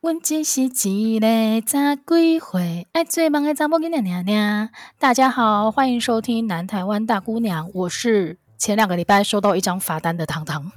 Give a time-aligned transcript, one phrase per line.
[0.00, 1.26] 阮只是一个
[1.66, 2.60] 查鬼花，
[2.92, 4.68] 爱做梦的查某囡仔娘娘。
[4.96, 7.68] 大家好，欢迎收听南台湾大姑娘。
[7.74, 10.70] 我是前两个礼拜收到一张罚单的糖糖。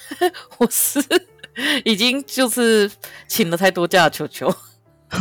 [0.56, 0.98] 我是
[1.84, 2.90] 已经就是
[3.28, 4.48] 请了太多假的球球。
[5.10, 5.20] 哎、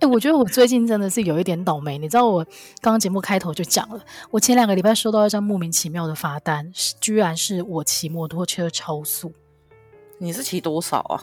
[0.00, 1.96] 欸，我觉得我最近真的是有一点倒霉。
[1.98, 2.44] 你知道，我
[2.80, 9.32] 刚刚节目开头就讲了，我前两个礼拜收到一张莫名其妙的罚单，居然是我骑摩托车超速。
[10.18, 11.22] 你是骑多少啊？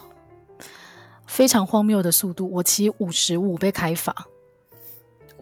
[1.28, 4.28] 非常荒谬的速度，我骑五十五被开罚。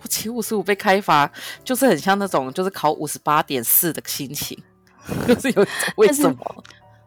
[0.02, 1.32] 我骑五十五被开罚，
[1.64, 4.62] 就是很像那种就是考五十八点四的心情，
[5.28, 6.38] 就是有为什么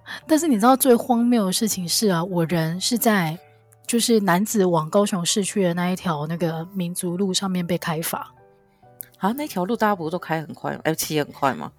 [0.05, 0.19] 但？
[0.27, 3.39] 但是你知道最荒谬的事情是啊，我人是在
[3.87, 8.33] 就是男子往高雄市区的那一条那个民族路上面被开罚
[9.19, 10.81] 啊，那条路大家不是都开很快吗？
[10.85, 11.71] 哎，骑很快吗？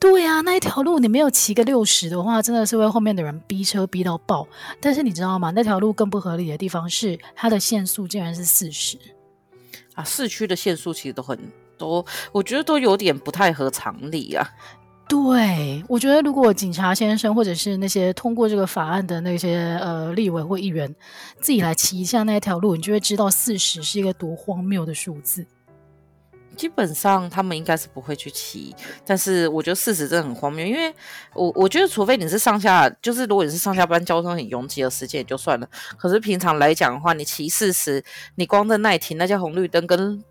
[0.00, 4.46] 对呀、啊，那一条路你没有骑个六十的话，真的是会后面的人逼车逼到爆。
[4.80, 5.50] 但是你知道吗？
[5.50, 8.96] 那条路更不合理的地方是，它的限速竟然是四十
[9.94, 10.04] 啊！
[10.04, 11.36] 市区的限速其实都很
[11.76, 14.48] 多，我觉得都有点不太合常理啊。
[15.08, 20.94] 对，我觉得如果警察先生或者是那些通过这个法案的那些呃立委或议员
[21.40, 25.46] 自己来骑一下那一条路，你就会知道四十是一个多荒谬的数字。
[26.58, 28.74] 基本上他们应该是不会去骑，
[29.06, 30.92] 但是我觉得事实真的很荒谬，因为
[31.32, 38.02] 我我觉得除非你是上下，就是如果你是上下班交通很拥挤的时间也就算了，可是平常来讲的话，你骑四十，
[38.34, 40.22] 你光在那里停那些红绿灯跟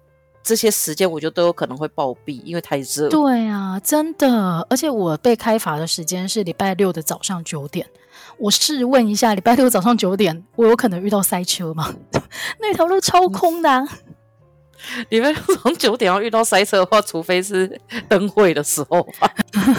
[0.43, 3.07] 这些时间，我觉得都有可能会暴毙，因为太热。
[3.09, 7.87] 对啊，真的，而且我被开罚的时间是礼拜六的早上九点，
[8.37, 11.93] 我试问一下，礼拜六早上九点，我有可能遇到塞车吗？
[12.59, 13.87] 那条路超空的。
[15.09, 19.31] 你们从九点要遇到塞车的话，除非是灯会的时候吧。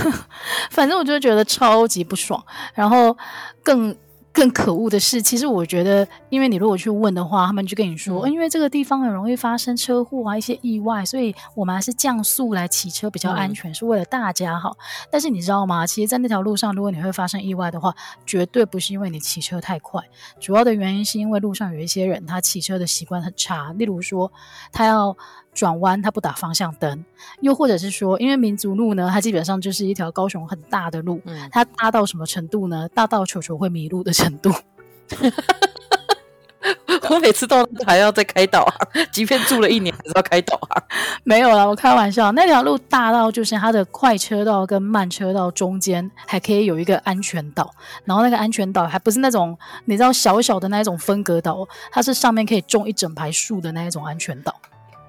[0.71, 3.17] 反正我就觉得超级不爽，然后
[3.63, 3.97] 更。
[4.39, 14.77] 更可恶的是，其实我觉得，因为你如果去问的话，他们就跟你说，嗯、因为这个地方很容易发生车祸啊，一些意外，所以我们还是降速来骑车比较安全，嗯、是为了大家好。
[15.11, 15.85] 但是你知道吗？
[15.85, 17.93] 其实，在那条路上，如果你会发生意外的话，
[18.25, 20.01] 绝对不是因为你骑车太快，
[20.39, 24.33] 主要的原因是因为路上有一些人他骑车的习惯很差，例如说
[24.71, 25.17] 他要。
[25.59, 27.05] 转弯，它不打方向灯，
[27.41, 32.89] 又或者是说，因为民族路呢，它基本上就是一条高雄很大的路，嗯、它大到什么程度呢？
[32.91, 34.53] 大到球球会迷路的程度。
[37.11, 40.83] 我每次到还要再开导航，即便住了一年还是要开导航。
[41.25, 42.31] 没有啦，我开玩笑。
[42.33, 47.71] 那条路大到就是它的快车道跟慢车道中间还可以有一个安全岛，
[48.05, 54.55] 然后那个安全岛还不是那种你知道小小的那一种分隔岛，它是上面可以种一整排树的那一种安全岛。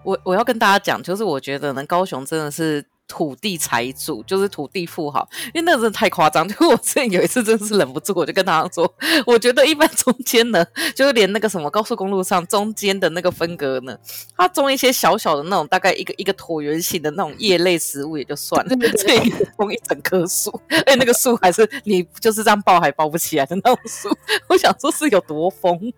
[0.03, 6.47] 我我要跟大家讲，就是我觉得呢，高雄真的是土地财主，就是土地富豪，因为那个真的太夸张。
[6.49, 8.91] 就我之前有一次真的是忍不住，我就跟他说，
[9.25, 10.65] 我觉得一般中间呢，
[10.95, 13.97] 就是连那个什么高速公路上中间的那个分隔呢，
[14.37, 24.09] 它种一些小小的那种，大概一个一个椭圆形的那种叶类食物也就算了，这一种一整棵树，而且那个树还是你就是这样抱还抱不起来的那种树，
[24.47, 25.91] 我想说是有多疯。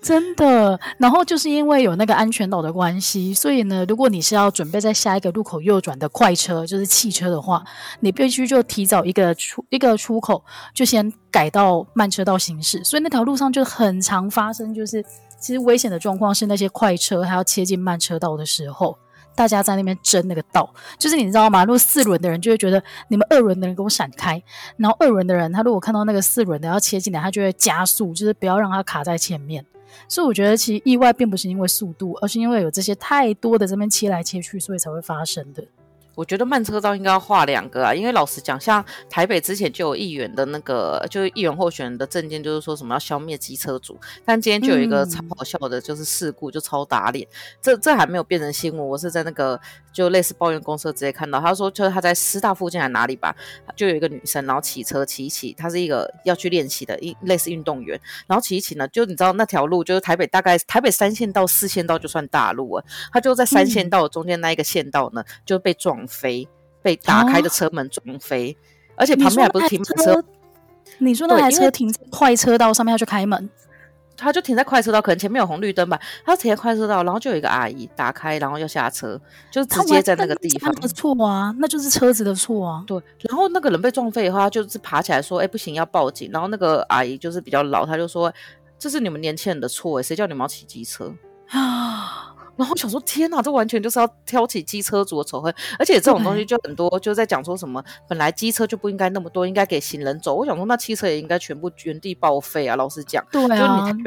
[0.00, 7.62] 真的，然后就是因为有那个安全岛的关系，所以呢，如果你是要准备在下一个路口右转的快车，就是汽车的话，
[8.00, 12.82] 你必须就提早一个出一个出口，就先改到慢车道行驶。
[12.84, 15.04] 所以那条路上就很常发生，就是
[15.38, 18.96] 其实危险的状况是那些快车还要切进慢车道的时候，
[19.34, 20.68] 大家在那边争那个道，
[20.98, 21.64] 就是你知道吗？
[21.64, 24.42] 如果四轮的人就会觉得你们二轮的人给我闪开，
[24.76, 29.64] 然后二轮的人他如果看到那个四轮的要切进来，他就会加速，就是不要让他卡在前面。
[30.08, 35.64] 所以我觉得，其实意外并不是因为速度，而是因为有这些太多的这边切来切去，所以才会发生的。
[36.18, 43.96] 我觉得慢车道应该要画两个啊，因为老实讲，像台北之前就有议员的那个，就是议员候选人的证件，就是说什么要消灭机车族。
[44.24, 47.24] 但今天就有一个超好笑的，就是事故，就超打脸。
[47.62, 49.60] 这这还没有变成新闻，我是在那个
[49.92, 53.32] 就类似抱怨公社直接看到，他说就是他在师大附近还哪里吧，
[53.76, 66.07] 就有一个女生，然后骑车骑一骑，她是一个要去练习的，一类似运动员，然后骑一骑呢，就你知道那条路就是台北大概台北三线道四线道就算大路啊，她就在三线道中间那一个线道呢，就被撞。
[66.08, 66.48] 飞
[66.82, 70.24] 被打开的车门撞飞，哦、而且旁边还不是停满车。
[70.98, 73.48] 你说那台车停在快车道上面要去开门，
[74.16, 76.00] 他就停在快车道，可能前面有红绿灯吧。
[76.24, 79.20] 他停在快车道，然后就有一个阿姨打开，然后要下车，
[79.50, 80.74] 就直接在那个地方。
[80.76, 82.82] 的错啊，那就是车子的错啊。
[82.86, 88.32] 对，然后那个人被撞飞的话，就是爬起来说：“哎、欸，不行，要报警。”然后那个阿姨就是比较老，他就说
[88.78, 91.14] ：“这是你们年轻人的错，哎，谁叫你们要骑机车
[91.50, 100.34] 啊？” 然后我想说，天哪，这完全就是要挑起机车族的仇恨，而且这种东西就很多，就在讲说什么，本来机车就不应该那么多，应该给行人走。
[100.34, 102.74] 我想说，那汽车也应该全部原地报废啊！
[102.74, 104.04] 老实讲，对啊，就你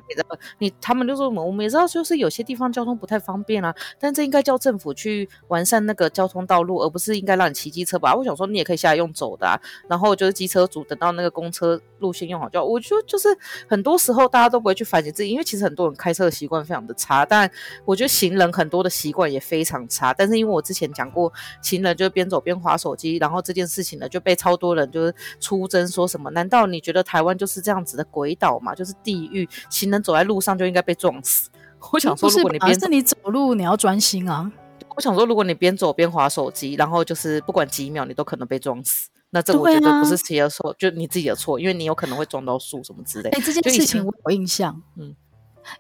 [0.59, 8.13] 你他们就说我们，我们也知道，就是有些地方交通不太方便啊，但这应该叫政府去完善那个交通道路，而不是应该让你骑机车吧？
[8.13, 9.57] 我想说，你也可以下来用走的啊。
[9.87, 12.65] 然后就是机车族等到那个公车路线用好就好。
[12.65, 13.29] 我觉得就是
[13.67, 17.49] 很多时候大家都不会去反省自己，因为其实很多人开车的习惯非常的差，但
[17.85, 19.21] 我觉得行人很多的习惯。
[19.31, 26.29] 也非常差，但是因为我之前讲过，情人就边走边划手机，然后这件事情呢就被超多人就是出征说什么？
[26.31, 28.75] 难道你觉得台湾就是这样子的鬼岛嘛？
[28.75, 31.49] 就是地狱，行人走在路上就应该被撞死？
[31.93, 34.51] 我想说，如果你边是你走路你要专心啊。
[34.95, 43.37] 我想说，如果你边走边滑手机，然后就是不管几秒你都可能被撞死，那这我觉得不是谁的错，就你自己的错，因为你有可能会撞到树什么之类的。
[43.37, 45.15] 哎，这件事情我有印象，嗯。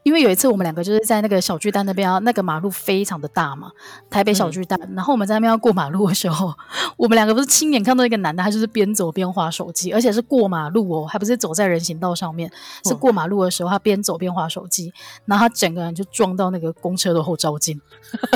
[0.03, 3.71] 因为有一次我们两个就是在那个小巨蛋那边啊，那个马路非常的大嘛，
[4.09, 4.79] 台北小巨蛋。
[4.83, 6.53] 嗯、然后我们在那边要过马路的时候，
[6.97, 12.51] 我们两个不是亲眼看到一个男的，他就是边走边划手机，而且是过马路哦，还不是走在人行道上面，
[12.83, 14.93] 是过马路的时候他边走边划手机，
[15.25, 17.79] 然后他整个人就撞到那个公车的后照镜，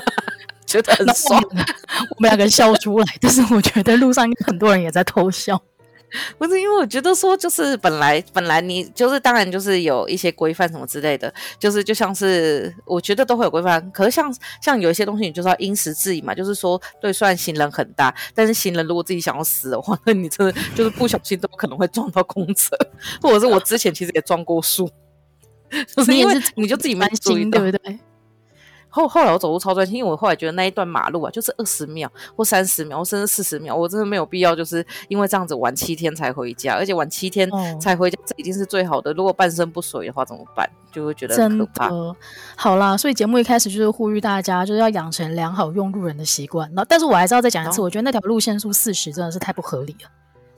[0.66, 1.42] 觉得很爽。
[1.50, 5.62] 我们两个人笑出来，但是我觉得路上很多人也在偷笑。
[6.38, 13.92] 不是因为我觉得说，就是本来本来你就是当然就是有一些规范什么之类的，就是就像是我觉得都会有规范。
[13.92, 16.34] 可是像像有一些东西，你就是要因时制宜嘛。
[16.34, 22.76] 就是说，对，虽然行人很大，但是行人如果自己想要死的话，那你真的就是不小心都可能会撞到公车，
[23.22, 24.90] 或者是我之前其实也撞过树，
[25.96, 28.00] 就是因为你就自己蛮心，对不对？
[28.96, 37.50] 后后来我走路超专心，因为我后来觉得那一段马路啊，就是二十秒或三十秒，甚至四十秒，我真的没有必要，就是因为这样子晚七天才回家，而且晚七天
[37.80, 39.12] 才回家，这已经是最好的。
[39.14, 40.70] 如果半身不遂的话怎么办？
[40.92, 41.90] 就会觉得很可怕。
[41.90, 42.16] 真的。
[42.56, 46.70] 好啦，所以节目一开始就是呼吁大家，就是要养成良好用路人的习惯。
[46.74, 50.10] 那但是我还是要再讲一次，我觉得那条路限速四十真的是太不合理了。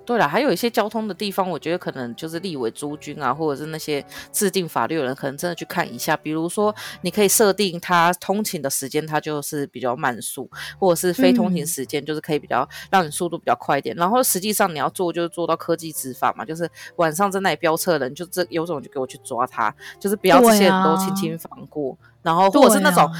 [0.07, 4.01] 对了，还有一些交通的地方，我觉得可能就是立委诸君啊，或者是那些
[4.31, 6.15] 制定法律的人，可能真的去看一下。
[6.15, 10.49] 比如说，你可以设定他通勤的时间，他就是比较慢速，
[10.79, 13.93] 或者是非通勤时间，就是可以比较让你速度比较快一点。
[13.97, 21.91] 嗯、然后实际上你要做，就是做到科技执法嘛，就是晚上在那里飙车的人，就这有种就给我去抓他，就是不要这些人都轻轻放过。
[21.91, 23.11] 啊、然后或者是那种。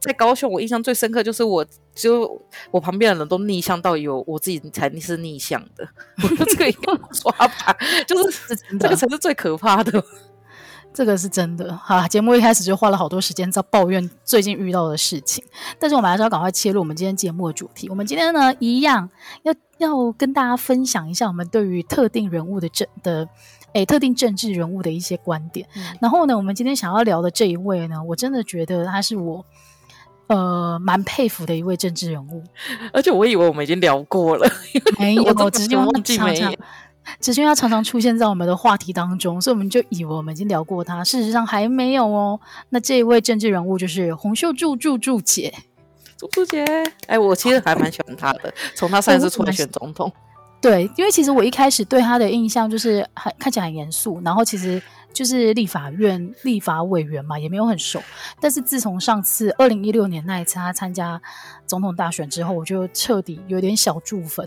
[0.00, 1.66] 在高雄，我印象最深刻就是我，
[1.98, 2.40] 就
[2.70, 5.86] 我旁边的人都逆向到有我自己才是逆向的，
[6.22, 10.02] 我说这个一定要抓吧，就是 这个才是最可怕的，
[10.94, 11.76] 这个是真的。
[11.76, 15.44] 好，节目一开始就花了好多时间在抱怨最近遇到的事情，
[15.78, 17.88] 但是我们还是要赶快切入我们今天节目的主题。
[17.88, 19.10] 我们今天呢，一样
[19.42, 23.28] 要要跟大家分享一下我们对于特定人物的政的
[23.72, 25.66] 诶、欸、特定政治人物的一些观点。
[25.74, 29.44] 嗯、然后呢，我们今天想要聊的这一位呢，我真的觉得他是我。
[30.28, 32.42] 呃，蛮佩服的一位政治人物，
[32.92, 34.48] 而且我以为我们已经聊过了，
[34.98, 36.50] 没有，我只是忘记没有，
[37.18, 42.38] 只是因为他常常出现在我们的话题当中，所以我们就以为我们已经聊过他，事实上还没有哦。
[42.68, 45.54] 那这一位政治人物就是洪秀柱柱柱姐，
[46.18, 46.64] 柱柱姐，
[47.06, 50.12] 哎，我其实还蛮喜欢他的，从他上一次出来选总统，
[50.60, 54.80] 对，因为其实我一开始对他的印象就是很看起来很严肃，然后其实。
[55.10, 58.00] 就是立法院立法委员嘛，也没有很熟。
[58.40, 61.20] 但是自从上次二零一六年那一次他参加
[61.66, 64.46] 总统大选之后，我就彻底有点小注粉。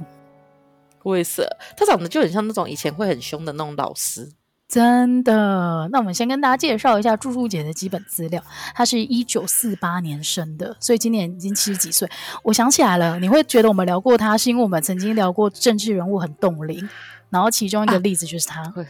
[1.01, 4.31] 我也是，他长得就很像那种以前会很凶的那种老师。
[4.71, 5.89] 真的？
[5.91, 8.41] 那我们先跟大家介绍一下柱柱姐的基本资料。
[8.73, 12.09] 她是一九四八年生的，所以今年已经七十几岁。
[12.41, 16.87] 我想起来了，你会觉得我们聊过她，是因为我们曾经聊过政治人物很冻龄，
[17.29, 18.61] 然后其中一个例子就是她。
[18.61, 18.73] 啊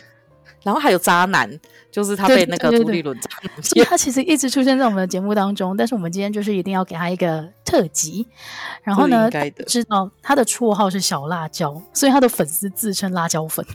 [0.64, 1.50] 然后还有渣男，
[1.92, 5.76] 就是他被那个朱立伦渣男，所以他其实一直出现在我们的节目当中。
[5.76, 8.28] 但是我们今天就是一定要给他一个特辑。
[8.84, 9.28] 然后呢，
[9.66, 13.66] 知道他的绰号是小辣椒，所以他的粉丝自称辣椒粉。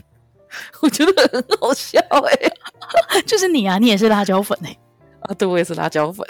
[0.81, 4.79] 我觉得很好笑哎、欸， 就是你啊，你也是辣椒粉哎、欸。
[5.21, 6.25] 啊，对，我也是辣椒粉。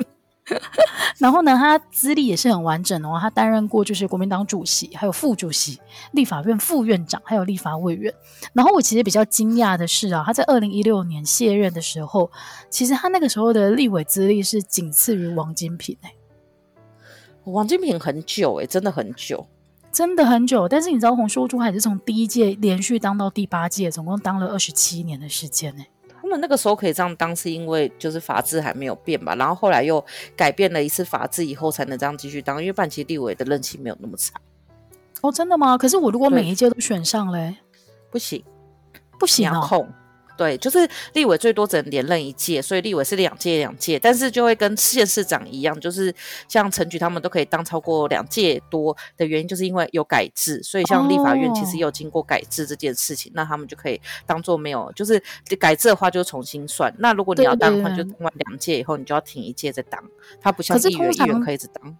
[1.19, 3.17] 然后呢，他资历也是很完整哦。
[3.19, 5.77] 他担任过就是国民党主席，还有副主席、
[6.13, 8.13] 立法院副院长，还有立法委员。
[8.53, 12.31] 然后我其实比较惊讶的是啊，他在二零一六年卸任的时候，
[12.69, 16.13] 其实他那个时候的立委资历是仅次于王金平哎。
[17.43, 19.45] 王金平很久哎，真的很久，
[19.91, 20.67] 真的很久。
[20.67, 25.83] 但是你知道洪秀柱还是从第一届连续当到第八届，总共当了二十七年的时间呢。
[26.21, 30.03] 他们那个时候可以这样当，是因为就是法制还没有变吧，然后后来又
[30.35, 32.61] 改变了一次法制以后，才能这样继续当。
[32.61, 34.41] 因为半期立委的任期没有那么长。
[35.21, 35.77] 哦，真的吗？
[35.77, 37.55] 可是我如果每一届都选上嘞，
[38.11, 38.43] 不行，
[39.17, 39.61] 不行啊！
[39.61, 39.87] 控
[40.37, 46.13] 对，就是立委最多只能连任一届，所以立委是两届两届，但是就会跟县市长一样，就是
[46.47, 55.21] 像陈菊他们都可以当超过两届多的原因，就是因为有改制，所以像立法院其实也有经过改制这件事情，哦、那他们就可以当做没有，就是
[55.59, 56.93] 改制的话就重新算。
[56.99, 60.03] 那如果你要当的话，就当完两届以后，你就要停一届再当。
[60.39, 61.97] 他不像议员，议员可以一直当。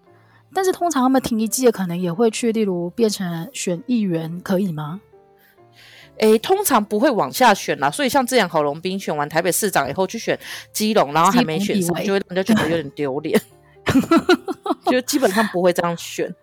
[0.54, 5.02] 但是通常他们停一届，可能也会去，例如变成选议员，可以吗？
[6.20, 7.90] 诶，通常不会往下选啦。
[7.90, 10.38] 所以像这样郝龙斌选完台北市长以后去选
[10.72, 13.40] 基隆，然后还没选上，就会让人家觉得有点丢脸，
[14.92, 16.34] 就基本上不会这样选。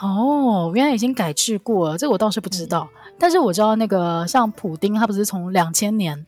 [0.00, 2.88] 哦，原来已经改制过了，这个我倒是不知道。
[3.06, 6.26] 嗯、但是我知道那个像普丁，他不是从两千年。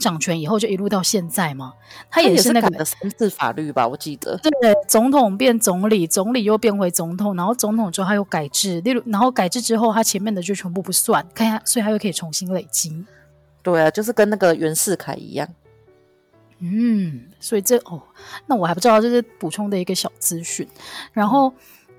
[0.00, 1.74] 掌权以后就一路到现在嘛，
[2.10, 4.36] 他也是那个三次法律吧，我记得。
[4.38, 4.50] 对，
[4.88, 13.04] 总统变总理，总理又变回总统，然后总统之后他又改制，例如，然后改制之后他前面的就全部不算，看一下，所以他又可以重新累积。
[13.62, 15.46] 对啊，就是跟那个袁世凯一样。
[16.60, 18.02] 嗯，所以这哦，
[18.46, 20.66] 那我还不知道，这是补充的一个小资讯。
[21.12, 21.52] 然后，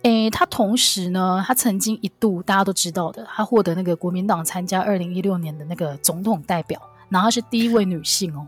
[0.04, 6.80] 诶，他同时呢，他曾经一度大家都知道的，他获得那个国民党参加二零一六年的那个总统代表。
[7.12, 8.48] 然后她是第一位女性哦，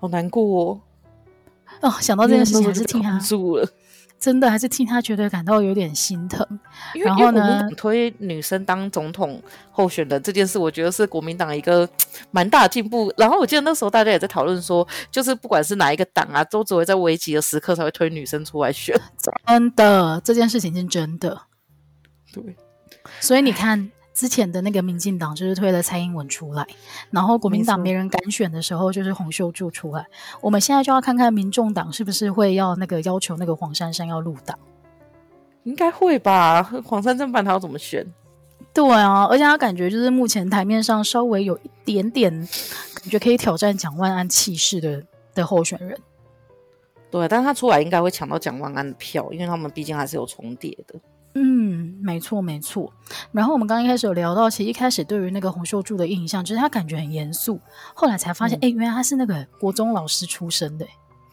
[0.00, 0.80] 好难过哦！
[1.82, 3.68] 哦，想到这件事情还是替她住了，
[4.18, 6.46] 真的还是替他觉得感到有点心疼。
[6.94, 11.86] 然后呢，推女生当总统候选人这件事，我觉得是国民党一个
[12.30, 13.12] 蛮大的进步。
[13.18, 18.98] 然后我记得那时候大家也在讨论说，就是不管是哪一个党啊，都只会在危急的时刻才会推女生出来选。
[19.46, 21.42] 真的，这件事情是真的。
[22.32, 22.56] 对，
[23.20, 23.90] 所以你看。
[24.16, 26.66] 之前的那个民进党就是推了蔡英文出来，
[27.10, 30.06] 然后国民党没人敢选的时候，就是洪秀柱出来。
[30.40, 34.58] 我们现在就要看看民众党是不是会要那个要求那个黄珊珊要入党，
[35.64, 36.62] 应该会吧？
[36.82, 38.06] 黄珊珊办他要怎么选？
[38.72, 42.32] 对啊，而且他感觉就是目前台面上稍微有一点点
[42.94, 45.02] 感觉可以挑战蒋万安气势的
[45.34, 45.98] 的候选人。
[47.10, 50.98] 对，但是他出来应该会抢到蒋万安的票，因为他们毕竟还是有重叠的。
[51.38, 52.90] 嗯，没错没错。
[53.30, 57.60] 然后我们刚刚一开始有聊到，其实一开始对于那个洪秀柱的印象，就是他感觉很严肃。
[57.92, 60.86] 后来才发现，哎、嗯，原来他是那个国中老师出身的，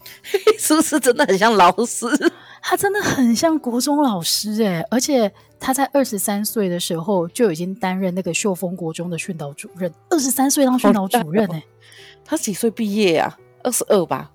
[0.60, 2.06] 是不是真的很像老师？
[2.62, 9.90] 他真的很像国中老师哎，而且他在二十三岁的时候就已经担任那个秀峰国中的训导主任。
[10.10, 11.64] 二十三岁当训导主任哎，
[12.26, 13.38] 他几岁毕业啊？
[13.64, 14.30] 二十二吧？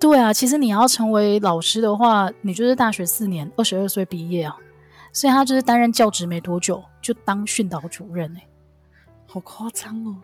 [0.00, 4.56] 对啊，其实你要成为老师的话，你就是大学四年，二十二岁毕业啊。
[5.12, 8.48] 所以他就是担任教职没多久就当训导主任哎、欸，
[9.26, 10.16] 好夸张哦！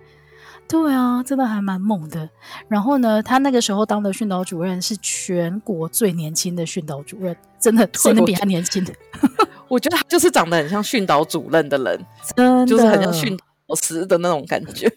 [0.67, 2.29] 对啊，真的还蛮猛的。
[2.69, 8.93] 然后呢，他那个时候当的训导主任是全国最年轻的训导主任，真的谁能比他年轻的？
[9.69, 14.91] 我觉得他就是长得很像训导主任的人，真的就是很像训导老师的那种感觉。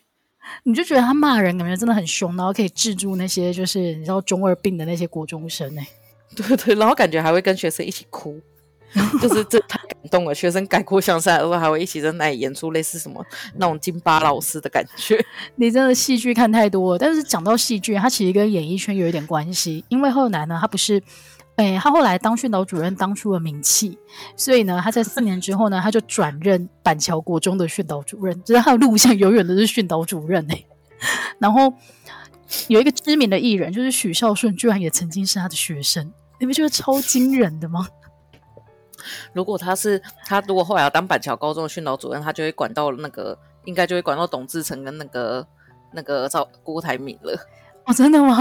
[0.63, 5.87] 你就觉得他骂人感觉真的很凶，然后可以制住那些就是你知道中二病的那些国中生哎、欸，
[6.35, 8.39] 对对，然后感觉还会跟学生一起哭。
[9.21, 15.23] 就是这太感动了，学生改过向善，而且还会一起在那里演出类似什么那种金巴老师的感觉。
[15.55, 21.01] 你真的戏剧看太多了，但是讲到戏剧，他其实跟演艺圈有一点关系，因为后来呢，他不是，
[21.55, 23.97] 哎，他后来当训导主任当出了名气，
[24.35, 30.65] 所以呢，他在四年之后呢，他就转任板桥国中的训导主任，就是他的路线永远都是训导主任哎。
[31.39, 31.73] 然后
[32.67, 37.87] 有一个知名的艺人，就是许孝顺，居然也曾经是他的学生，你不觉得超惊人的吗？
[39.33, 45.45] 如果他是他，如果后来要当板桥高中的训导主任，他就会管到那个，应该就会管到董志成跟那个
[45.93, 47.37] 那个赵郭台铭了。
[47.85, 48.37] 哦，真的吗？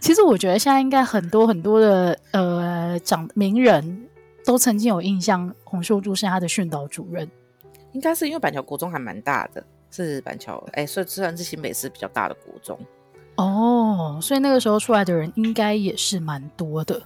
[0.00, 4.08] 其实我觉得现在应该很多很多的呃长名人
[4.44, 7.28] 都曾经有印象，洪秀柱是他的训导主任。
[7.92, 12.78] 应该是因为板桥国中还蛮大的，是板桥哎，所以虽然是新北市比较大的国中
[13.34, 17.02] 哦，所以那个时候出来的人应该也是蛮多的。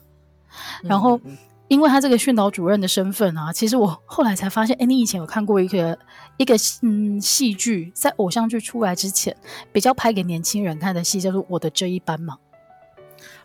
[0.83, 1.21] 然后，
[1.69, 5.99] 因为他这个训导主任的身份啊，其实我后来才发现，哎，你以前有看过一个
[6.37, 9.37] 一个嗯戏剧，在偶像剧出来之前，
[9.73, 12.39] 比较拍给年轻人看的戏，叫做《我的这一班》嘛。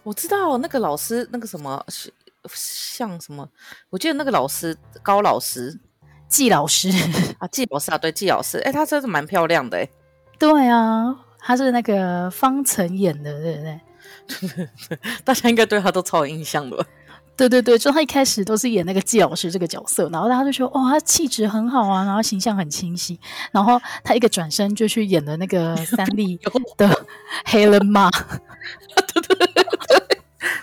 [0.04, 1.84] 我知道那个老师，那个什么
[2.54, 3.48] 像什么，
[3.90, 5.80] 我记得那个老师高老师，
[6.28, 6.90] 季老师
[7.40, 9.90] 啊，季老师啊，对，季老师，哎，他真的蛮漂亮的，哎，
[10.38, 13.80] 对啊，他是那个方岑演的，对不对？
[15.24, 16.86] 大家应该对他都超有印象的。
[17.50, 23.20] 对对对，就他一开始都是演那个季老师这个角色，然后大家就说，哦，他气质很好啊，然后形象很清晰，
[23.52, 26.40] 然后他一个转身就去演了那个 三立
[26.78, 27.06] 的
[27.46, 28.10] 黑人嘛，
[29.14, 29.66] 对对对对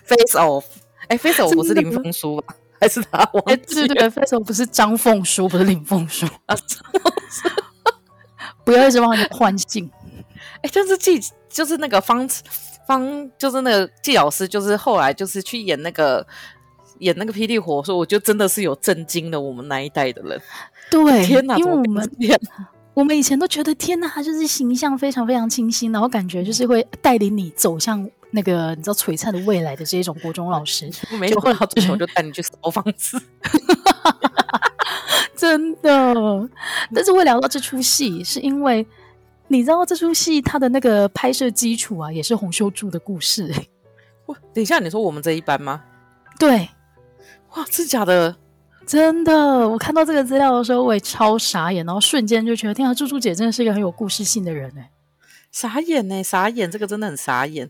[0.04, 0.64] ，Face Off，
[1.08, 2.54] 哎，Face Off 不是林峰叔吧？
[2.80, 3.18] 还是他？
[3.46, 6.56] 哎，对对对，Face Off 不是张凤叔，不是林凤叔啊。
[8.64, 9.90] 不要一直忘记换姓。
[10.62, 11.18] 哎，就是季
[11.48, 12.28] 就是那个方
[12.86, 16.24] 方，就是那个季老师，就是后来就是去演那个
[17.00, 20.40] 演那个霹雳火，说我就真的是有震惊了我们那一代的人。
[20.90, 22.10] 对，天哪，因为我们
[22.94, 30.90] 我们以前都觉得天哪，他就是形象非常非常清新，然后感觉就是会带领你走向那个你知道璀璨的未来的这种国中老师。
[31.18, 33.20] 没有，后来最后就带你去烧房子。
[35.36, 36.50] 真的，
[36.92, 38.84] 但是会聊到这出戏，是因为
[39.46, 43.54] 你知道这出戏它的那个拍摄基础啊，也是洪秀柱的故事。
[44.26, 45.84] 我，等一下，你说我们这一班吗？
[46.38, 46.68] 对，
[47.58, 48.36] 哇，是假的？
[48.86, 54.92] 真的，我看到这个资料的时候，我也超傻眼，然后瞬间就觉得，天啊，猪猪姐真的是一个很有故事性的人哎，
[55.50, 57.68] 傻眼呢，傻眼，这个真的很傻眼。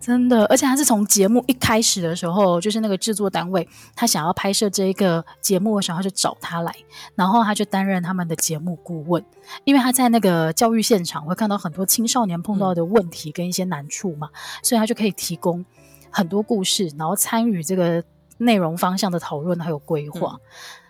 [0.00, 6.74] 真的，而且他是从节目一开始的时候，就是那个制作单位，他想要拍摄这一个节目的时候，他就找他来，
[7.14, 9.22] 然后他就担任他们的节目顾问，
[9.64, 15.64] 因为他在那个教育现场会看到很多青少年碰到的问题跟一些难处嘛，嗯、所以他就可以提供
[16.10, 18.02] 很多故事，然后参与这个
[18.38, 20.38] 内容方向的讨论还有规划。
[20.38, 20.40] 嗯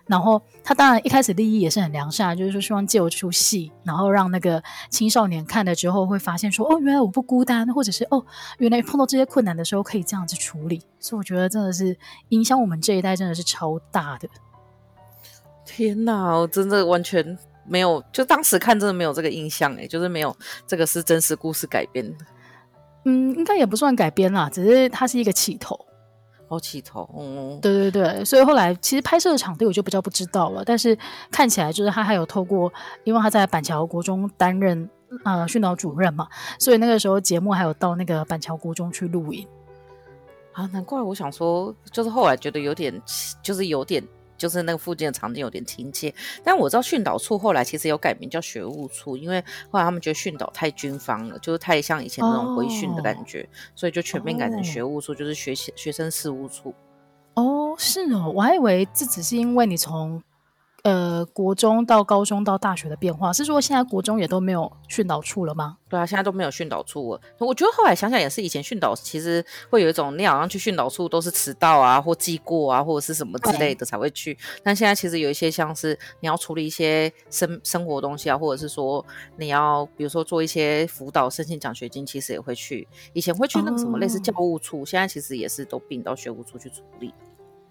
[0.09, 8.25] 然后他当然一开始立意也是很良善，就是说希望借由这出戏，然后让那个青少年看了之后会发现说，哦，原来我不孤单，或者是哦，
[8.59, 10.81] 原来碰到这些困难的时候可以这样子处理。
[11.00, 11.99] 所以我觉得真的是
[12.29, 14.29] 影响我们这一代真的是超大的。
[15.65, 17.37] 天哪，我真的完全
[17.67, 20.37] 没有，就当时看真的没有这个印象诶，就是没有
[20.69, 22.25] 这个是真实故事改编的。
[23.07, 25.76] 嗯，应该也不算改编啦，只是它是一个起头。
[26.49, 30.97] 好起头，嗯，对对对，所以后来其实拍摄的场地我就比较不知道了，但是
[31.31, 32.73] 看起来就是他还有透过，
[33.05, 34.88] 因为他在板桥国中担任
[35.25, 39.47] 呃训导主任嘛，所以那个时候节目还有到那个板桥国中去录影
[40.53, 43.03] 啊，难怪我想说，就是后来觉得有点，
[43.43, 44.03] 就是有点。
[44.37, 46.12] 就是那个附近的场景有点亲切，
[46.45, 49.40] 但我知道训导处后来其实有改名叫学务处，因为
[49.71, 56.75] 后来他们觉得训导太军方了，就是太像以前那种回训的感觉，哦、所以就全面改成学务处，哦、就是学学生事务处。
[57.35, 60.23] 哦，是哦，我还以为这只是因为你从。
[60.87, 65.78] 呃，国中到高中到大学的变化，是说现在国中也都没有训导处了吗？
[65.88, 67.21] 对啊，现在都没有训导处了。
[67.38, 74.39] 我觉得后来想想也是，以前训导其实会有一种，你好像去训导处都是迟到啊，或记过啊，或者是什么之类的才会去。
[74.63, 79.04] 但现在其实有一些像是你要处理一些生生活东西啊，或者是说
[79.39, 82.87] 你要比如说做一些辅导申请奖学金，其实也会去。
[83.13, 87.13] 以前会去那个什么类似教务处，哦、现在其实也是都并到学务处去处理。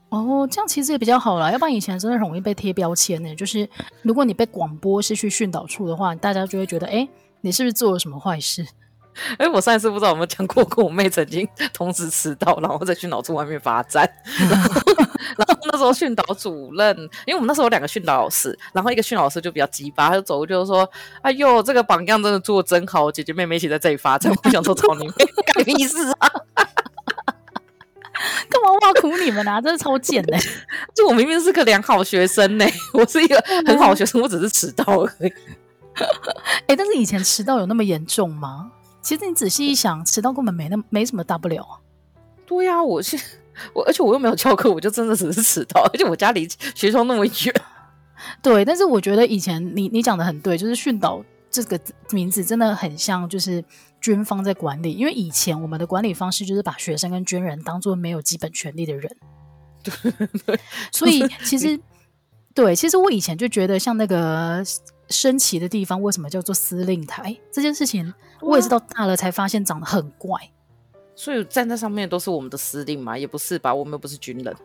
[0.10, 3.36] 哦，这样其实也比较好啦，要不然以前真的很容易被贴标签呢。
[3.36, 3.68] 就是
[4.02, 7.08] 如果你被广播是去训导处的话，大家就会觉得，哎，
[7.42, 8.66] 你是不是做了什么坏事？
[9.38, 14.10] 哎，我上一次不知道有没有讲过，跟我妹曾经同时迟到，然后在训导处外面罚站。
[15.38, 20.90] 然后，那时候训导主任，因为我们那时候有两个训导老师，然后一个训导老师就比较鸡巴，他就走过就是说
[21.24, 24.32] ：“哎呦，这个榜样真的做的真好，姐姐妹妹一起在这里罚站。
[24.44, 25.14] ”我想说：“操你妹，
[25.54, 26.30] 干屁事啊！”
[28.50, 29.60] 干嘛挖苦你们啊？
[29.62, 30.38] 真是超贱的！
[30.94, 35.34] 就我明明是个良好学生呢， 我是一个很好的学生，我只是迟到而已。
[35.98, 38.72] 哎、欸，但是以前迟到有那么严重吗？
[39.02, 41.78] 其实你仔细一想，迟到根本没那没什么大不了啊。
[42.46, 43.18] 对呀、啊，我是
[43.74, 47.56] 我，而且我又没有翘课，我就真的只是迟到，而且我家离学校那么远。
[48.42, 51.24] 对，但是我觉得以前你你讲的很对，就是训导
[51.64, 51.80] 这个
[52.12, 53.64] 名字真的很像，就是。
[54.02, 59.18] 军方在管理，因为以前我们的管理方式就是把学生跟军人当做没有基本权利的人，
[59.82, 60.60] 对，
[60.94, 61.80] 所以其实
[62.54, 64.64] 对，其实我以前就觉得像那个
[65.10, 70.40] 升旗的地方为什么叫做司令台这件事情，我也是到大了才发现长得很怪。
[71.16, 73.18] 所以站在上面都是我们的司令嘛？
[73.18, 74.56] 也不是吧，我们又不是军人。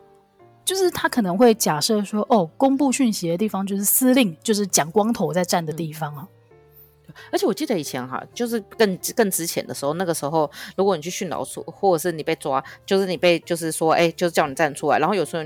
[0.67, 6.29] 就是他可能会假设说，哦，公布讯息的地方就是司令，就是蒋光头在站的地方啊。
[6.31, 6.40] 嗯
[7.33, 15.43] 而且我记得以前哈，就是更更之前的时候，那个时候如果你去训导处，或者是你被抓，就是你被就是说，哎，就是叫你站出来，然后有时候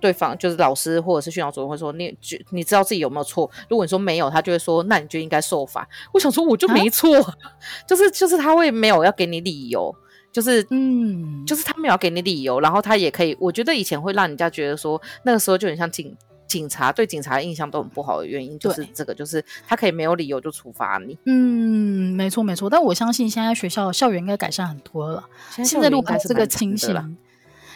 [0.00, 3.50] 对方就是老师或者是训导主任会说，你就你知道自己有没有错？
[3.68, 5.88] 如果你说没有，他就会说，那你就应该受罚。
[6.12, 7.34] 我想说，我就没错，啊、
[7.88, 9.94] 就是就是他会没有要给你理由，
[10.32, 16.14] 就是嗯，就是他没有要给你理由，然后他也可以，我觉得以前会让人家觉得说，那个时候就很像警。
[16.54, 21.18] 警察对警察的印象都很不好的原因就是这个，就是他可以没有理由就处罚你。
[21.24, 22.70] 嗯，没错没错。
[22.70, 25.24] 但我相信现在学校校园应该改善很多了。
[25.50, 27.16] 现在，现在如果有这个情形，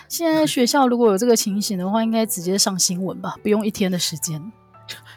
[0.06, 4.40] 现在学校如果有这个情形的话，应该直接上新闻吧，不用一天的时间。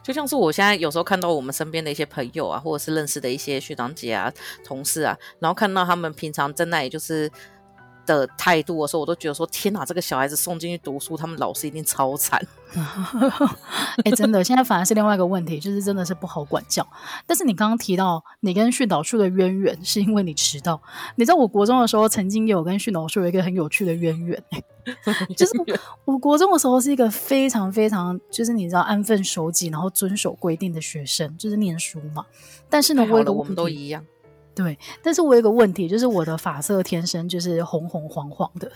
[0.02, 4.34] 就像是我现在有时候看到我们身边的一些朋友啊，或者是认识的一些学长姐啊、
[4.66, 7.30] 同事啊，然后看到他们平常在那里就是。
[8.06, 12.42] 的态度的时候，我都觉得说：天哪，这个小孩子送进去读书，他们老师一定超惨。
[14.06, 16.88] 哎、欸，真的，现在反而是另外一个问题，就是真的是不好管教。
[17.28, 20.82] 但是你刚刚提到你跟训导处的渊源，是因为你迟到。
[21.16, 24.42] 你知道我国中的时候，曾经有跟训导处有一个很有趣的渊源，
[25.36, 25.52] 就是
[26.06, 32.26] 我国中的时候是一个非常非常，就是你知道安分守己，然后遵守规定的学生，就是念书嘛。
[32.70, 34.06] 但是呢，我的我们都一样。
[34.54, 38.72] 对，但是我有个问题，就是我的发色天生就是红红黄黄的，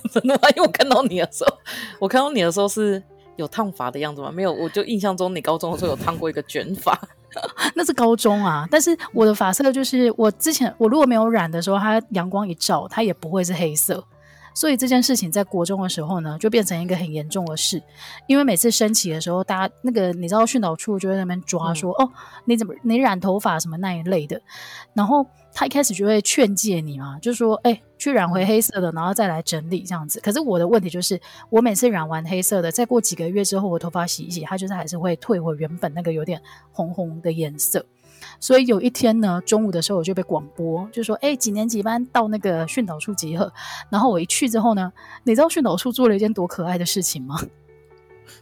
[0.12, 0.48] 真的吗？
[0.56, 1.56] 因为我看到你的时候，
[2.00, 3.02] 我看到你的时候是
[3.36, 4.30] 有烫发的样子吗？
[4.30, 6.98] 没有，我就印象中你高中的时候有烫过一个卷发，
[7.76, 8.66] 那是高中啊。
[8.70, 14.04] 但是我的发色就是我之前我如果没有染的时候，它阳光一照，它也不会是黑色。
[14.56, 17.82] 所以这件事情在国中的时候呢，就变成一个很严重的事，
[18.26, 22.10] 因为每次升旗的时候，大家那个你知道训导处就在那边抓说，嗯、哦，
[22.46, 24.40] 你怎么你染头发什么那一类的，
[24.94, 30.18] 然后他一开始就会劝诫你嘛，就说哎，去染回黑色的，然后再来整理这样子。
[30.20, 36.40] 可是我的问题就是，我每次染完黑色的，再过几个月之后，我头发洗一洗，它就是还是会退回原本那个有点
[36.72, 37.84] 红红的颜色。
[38.40, 43.52] 所以有一天呢，中午的时候我就被广播，就说：“哎、欸，几年几班到那个训导处集合。”
[43.90, 44.92] 然后我一去之后呢，
[45.24, 47.40] 你知道训导处做了一件多可爱的事情吗？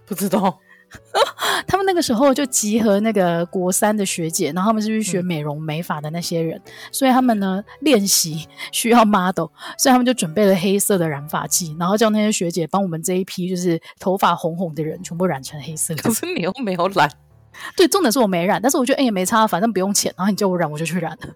[0.06, 0.60] 不知道。
[1.66, 15.96] 他们那个时候就集合那个国三的学姐，然后他们是去学美容美发的那些人，嗯、所以他们呢练习需要 model，所以他们就准备了黑色的染发剂，然后叫那些学姐帮我们这一批就是头发红红的人全部染成黑色。
[15.96, 17.10] 可是你又没有染。
[17.76, 20.12] 对，重点是我没染，但是我觉得哎也没差，反正不用钱。
[20.16, 21.28] 然后你叫我染，我就去染了。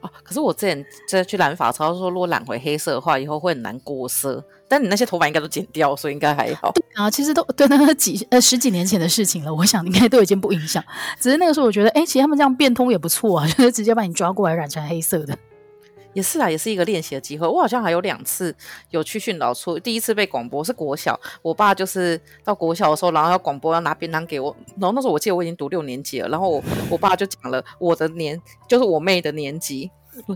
[0.00, 4.44] 哦，可是我之前在去染发，超说如果染回黑色的话，以后会很难过色。
[4.68, 6.70] 但你那些头发应该都剪掉，所以应该还好。
[6.72, 10.84] 对啊，其实都对，那个几呃十几年前的事情了，我想应该都已经不影响。
[11.18, 15.36] 只是那个时候我觉得，哎，其实他们这样变通也不错啊， 就是直接把你抓过来染成黑色的。
[16.18, 17.46] 也是啊，也是一个练习的机会。
[17.46, 18.52] 我好像还有两次
[18.90, 29.88] 有去训导处，第一次被广播是国小，我爸就是到国小的时候，然后要广播要拿便当给我，然后那时候我记得我已经读六年级了，然后我我爸就讲了我的年，就是我妹的年级，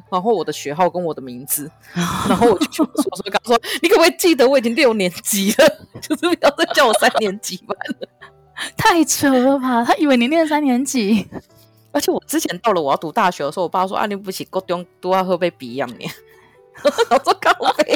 [0.08, 1.68] 然后我的学号跟我的名字，
[2.28, 5.66] 然后我就说说说，刚说你可不可以记得我已经六年级了，
[6.00, 8.08] 就是不要再叫我三年级班了，
[8.78, 9.84] 太扯了吧？
[9.84, 11.26] 他以为你念三年级。
[11.92, 16.06] 而且我之前到了我要读大学的时候，我爸说：“啊，你不起高中都要喝被逼样你。
[17.10, 17.94] ”我说：“高飞。”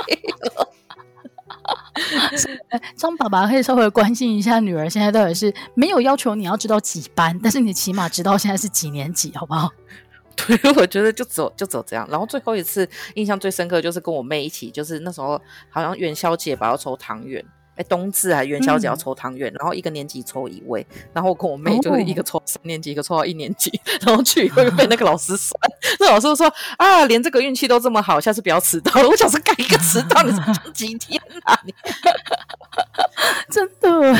[2.94, 9.70] 张爸爸可以稍微关心一下女儿，现在到底是没有要求你要知道几班，但是你起码知道现在是几年级，好不好？
[10.36, 12.06] 对，我觉得就走就走这样。
[12.10, 17.42] 然后最后一次印象最深刻就是跟我妹一起，就是那时候好像元宵节吧，要抽汤圆。
[17.76, 25.60] 哎，冬至还元宵节要抽汤圆，嗯、然后一个年级抽一位，然后我跟我妹就是一个抽三年级，哦、一个抽到一年级，然后去会被那个老师酸，
[26.00, 29.08] 那老师说啊，连这个运气都这么好，下次不要迟到了。
[29.08, 31.58] 我想说，干一个迟到，你讲几天啊？
[31.64, 31.74] 你
[33.50, 34.14] 真的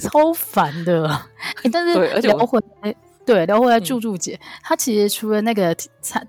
[0.00, 1.08] 超烦的。
[1.62, 2.94] 哎，但是聊回来，
[3.24, 5.76] 对，聊回来，柱柱姐，她、嗯、其实除了那个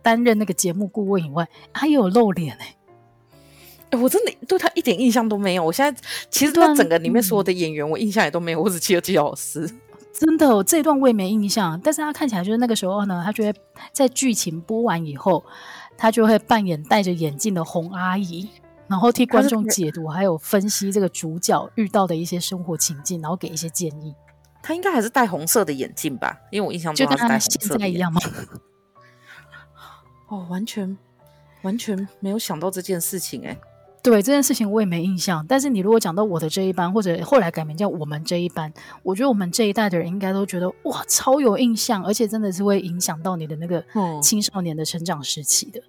[0.02, 2.76] 担任那个节目顾问以外，她也有露脸哎。
[3.92, 5.64] 哎，我真的对他一点印象都没有。
[5.64, 8.62] 我现在其实他整个里面所有的演员，我印象也都没有。
[8.62, 9.70] 我只记得季老师，
[10.14, 11.80] 真的，我这一段我也没印象。
[11.84, 13.54] 但是他看起来就是那个时候呢，他就会
[13.92, 15.44] 在剧情播完以后，
[15.98, 18.48] 他就会扮演戴着眼镜的洪阿姨，
[18.88, 24.14] 然后替观众解读还有分析这个主角遇到的一些生活情境，然后给一些建议。
[24.62, 26.38] 他应该还是戴红色的眼镜吧？
[26.52, 28.22] 因为我印象中他戴就跟他现在一样吗？
[30.28, 30.96] 哦，完全
[31.64, 33.60] 完全没有想到这件事情哎、欸。
[34.02, 38.72] 对这件事情我也没印象，但是你如果讲到我的这一班，或者后来改名叫我们这一班，
[39.04, 43.84] 我觉得我们这一代的人应该都觉得哇，超有印象，而且真的是会影响到你的那个
[44.22, 45.82] 青少年的成长时期的。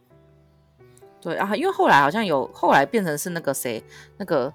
[0.81, 0.87] 嗯、
[1.21, 3.83] 对啊，因为后来好像有后来变成是那个谁，
[4.19, 4.53] 那个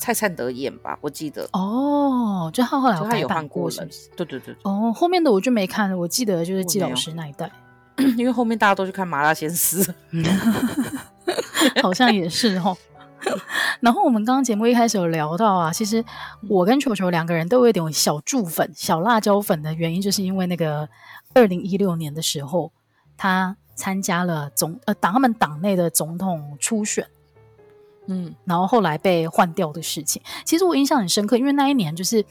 [0.00, 4.08] 蔡灿德演吧，我记得哦，就他后来他有换过是不是？
[4.16, 4.56] 对对对，对。
[4.62, 7.50] 哦，后面的我就没看了，我记得就是季老师那一代，
[8.16, 9.94] 因为后面大家都去看麻辣鲜师。
[11.82, 12.76] 好像也是哦。
[13.80, 16.04] 然后我们刚刚节目一开始有聊到啊，其实
[16.48, 20.88] 我跟球球两个人都有一点小注粉、小辣椒粉的原因，就是因为那个
[21.32, 22.70] 二零一六年的时候，
[23.16, 27.06] 他参加了总呃党他们党内的总统初选，
[28.06, 32.24] 嗯，然后后来被换掉的事情，其实我印象很深刻，因为那一年就是。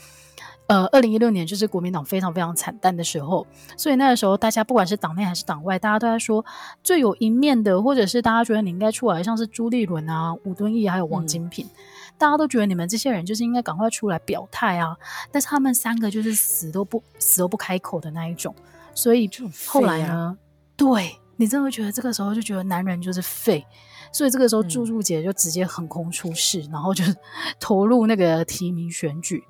[0.67, 3.45] 呃，二零一六年就是国民党非常非常惨淡的时候，
[3.76, 6.43] 所以那个时候大家不管是党内还是党外，大家都在说
[6.82, 11.69] 最有一面的，或者是大家觉得你应该出来，像是朱立伦啊、吴敦义还有王金平，嗯、
[12.17, 14.97] 大家都觉得你们这些人就是应该赶快出来表态啊，
[15.32, 18.56] 但是他们三个就是死都不死都不开口的那一种，
[18.93, 19.30] 所以
[19.67, 20.38] 后来呢，
[20.78, 23.65] 对，你真的觉得这个时候就觉得男人就是废。
[24.13, 27.04] 所以这个时候，柱柱姐就直接横空出世，嗯、然后就
[27.60, 29.43] 投入那个提名选举。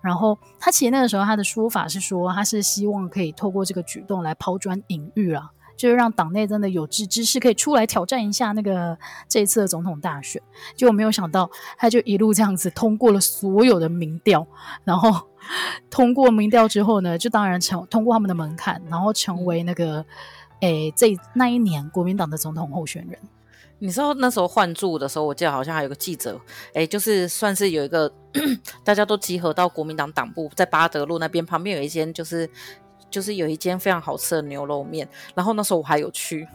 [0.00, 8.96] 然后他其实那个时候他的说法是说，他是希望可以透过这个举动来抛砖引玉啦，就是让党内真的有志之士可以出来挑战一下那个
[9.28, 10.40] 这一次的总统大选。
[10.76, 14.46] 结果没有想到，他就一路这样子通过了所有的民调，
[14.84, 15.28] 然后
[15.90, 20.06] 通过民调之后呢，就当然成通过他们的门槛，然后成为那个
[20.60, 23.18] 诶这那一年国民党的总统候选人。
[23.78, 26.40] 你知道那时候换住的时候，我记得好像还有个记者，
[26.72, 28.10] 哎，就是算是有一个
[28.82, 32.48] 大家都集合到国民党党部，在八德路那边旁边有一间，就是
[33.10, 35.06] 就是有一间非常好吃的牛肉面。
[35.34, 36.48] 然后那时候我还有去，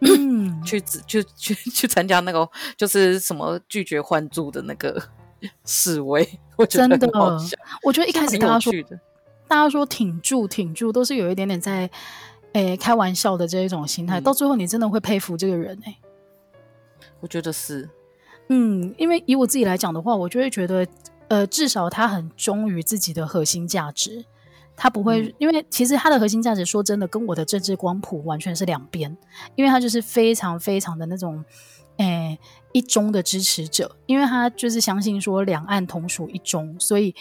[0.00, 5.02] 嗯、去去去去参加那个就是什么拒绝换住的那个
[5.66, 6.26] 示威。
[6.56, 6.88] 我觉得。
[6.88, 7.08] 真的，
[7.82, 8.72] 我觉得一开始大家说
[9.46, 11.90] 大家说挺住挺住，都是有一点点在
[12.54, 15.94] 诶开玩笑的这一种心态，嗯、到最后你真的会佩服这个人哎。
[17.22, 17.88] 我觉得是，
[18.48, 20.86] 嗯，因为以我自己来讲的话，我就会觉得，
[21.28, 24.24] 呃，至少他很忠于自己的核心价值，
[24.76, 29.16] 他不会，嗯、因为其实他的核心价值，说真的，跟我的政治光谱完全是两边，
[29.54, 31.44] 因为他就是非常非常的那种，
[31.98, 32.36] 诶，
[32.72, 37.14] 一中的支持者，因为他就是相信说两岸同属一中，所以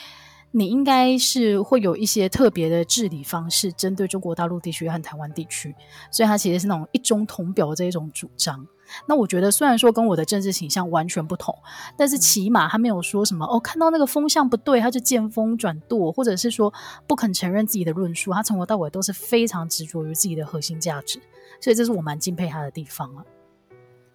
[0.50, 5.76] 你应该是会有一些特别的治理方式，针对中国大陆地区和台湾地区，
[6.10, 8.68] 所以他其实是那种一中同表这一种主张。
[9.06, 11.58] 那我觉得，虽然说跟我的政治倾向完全不同，
[11.98, 16.74] 但是起码他没有说什么哦，看到那个风向不对，他就见风转舵，或者是说
[17.08, 18.32] 不肯承认自己的论述。
[18.34, 21.20] 他从头到尾都是非常执着于自己的核心价值，
[21.60, 23.24] 所以这是我蛮敬佩他的地方啊。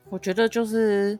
[0.08, 1.18] 我觉得就是，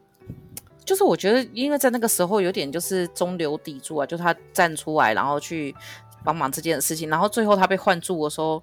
[0.85, 5.75] 就是我觉得，因为在那个时候有点就是中流砥柱啊，就他站出来，然后去
[6.23, 8.61] 帮忙这件事情，然后最后他被换住的时候。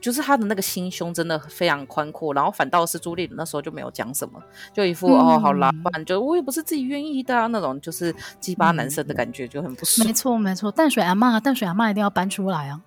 [0.00, 4.40] 就是他的那个心胸真的非常宽阔，然后反倒是朱丽那时候就没有讲什么，
[4.72, 10.06] 就一副、嗯、哦好啦，不然就我也不是自己愿意的、啊、那种，就是鸡巴男生的感觉就很不爽。
[10.06, 12.80] 没错没错，淡水阿妈，淡水阿妈一定要搬出来啊！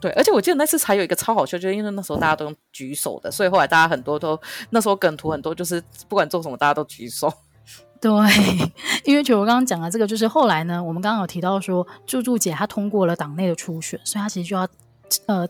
[0.00, 4.38] 对，而且我记得那次才有一个超好笑，就是因为那时候大家都用举手的，所以后来大家很多都
[4.70, 7.32] 那时候梗图很多，就是不管做什么大家都举手。
[8.00, 8.10] 对，
[9.04, 14.68] 因为就我刚刚讲的这个，就是后来呢，我们刚刚有提到说，柱柱姐她通过了党内的初选，所以她其实就要。
[15.26, 15.46] 呃，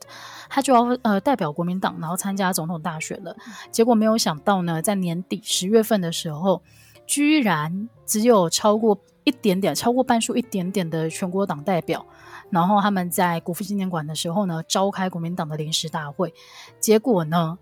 [0.49, 3.37] 他就要呃代表国民党，然后参加总统大选了。
[3.71, 6.62] 结果没有想到呢，在年底十月份的时候，
[7.07, 12.05] 居然只有超过一点点，超过半数一点点的全国党代表，
[12.51, 16.33] 然后他们在国父纪念馆的时候呢，召开国民党的临时大会。
[16.79, 17.59] 结果呢，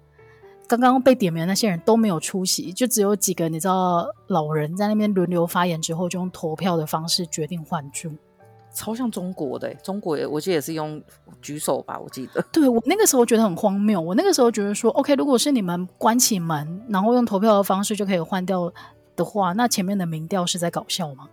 [0.66, 8.18] 刚刚被点名的那些人都没有出席，就只有几个你知道老人在那边轮流发言之后，就用投票的方式决定换军。
[8.74, 11.02] 超像中国的，中国也我记得也是用
[11.40, 12.44] 举手吧，我记得。
[12.52, 18.70] 对，我那个时候觉得很荒谬，我那个时候觉得说，OK，如果是你们关起门，然后用投票的方式就可以换掉
[19.16, 21.28] 的话，那前面的民调是在搞笑吗？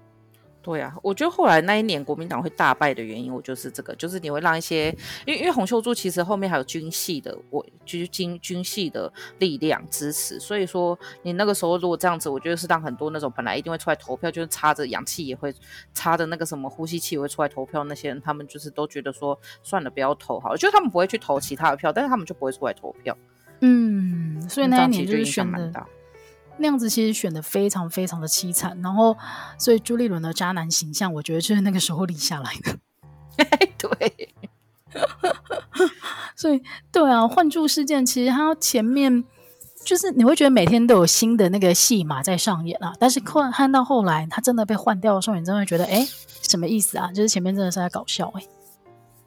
[0.61, 4.95] 对啊，我觉得后来那一年国民党会大败的原因，我就是这个，就是你会让一些，
[5.25, 15.51] 因为因为洪秀柱其实后面还有军系的，我就是军军系的力量支持，所以说你那个时候如果这样子，我觉得是让很多那种本来一定会出来投票，就是插着氧气也会
[15.95, 23.17] 插着那个什么呼吸器也会出来投票那些人，他们就是都觉得说算了，不要投好了，就他们不会去投其他的票，但是他们就不会出来投票。
[23.61, 25.87] 嗯，所以那一年就是选的。
[26.57, 29.17] 那样子其实选的非常非常的凄惨，然后
[29.57, 32.77] 所以朱立伦的渣男形象，我觉得就是那个时候立下来的。
[33.77, 34.35] 对，
[36.35, 36.61] 所以
[36.91, 39.23] 对啊，换柱事件其实它前面
[39.83, 46.07] 就是你会觉得每天都有新的那个戏码在上演啊，但是看看到后来他真的被换掉的时候，你真的会觉得哎，
[46.43, 47.07] 什么意思啊？
[47.11, 48.43] 就是前面真的是在搞笑哎，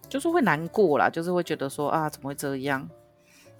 [0.09, 2.89] 就是会难过啦，就是会觉得说啊，怎么会这样？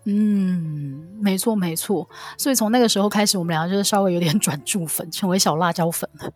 [0.07, 6.31] 嗯，没错没错，所以从那个时候开始，我们两个就是稍微有点转注粉，成为小辣椒粉了。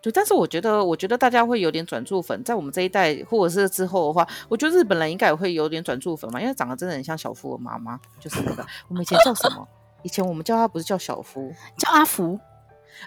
[0.00, 9.66] 对，但是我觉得，我觉得大家会有点转注粉，在我们这一代或者是之后的话，我觉得日本人应该也会有点转注粉嘛，因为长得真的很像小夫的妈妈，就是那个我们以前叫什么？
[10.02, 12.38] 以前我们叫他不是叫小夫， 叫阿福，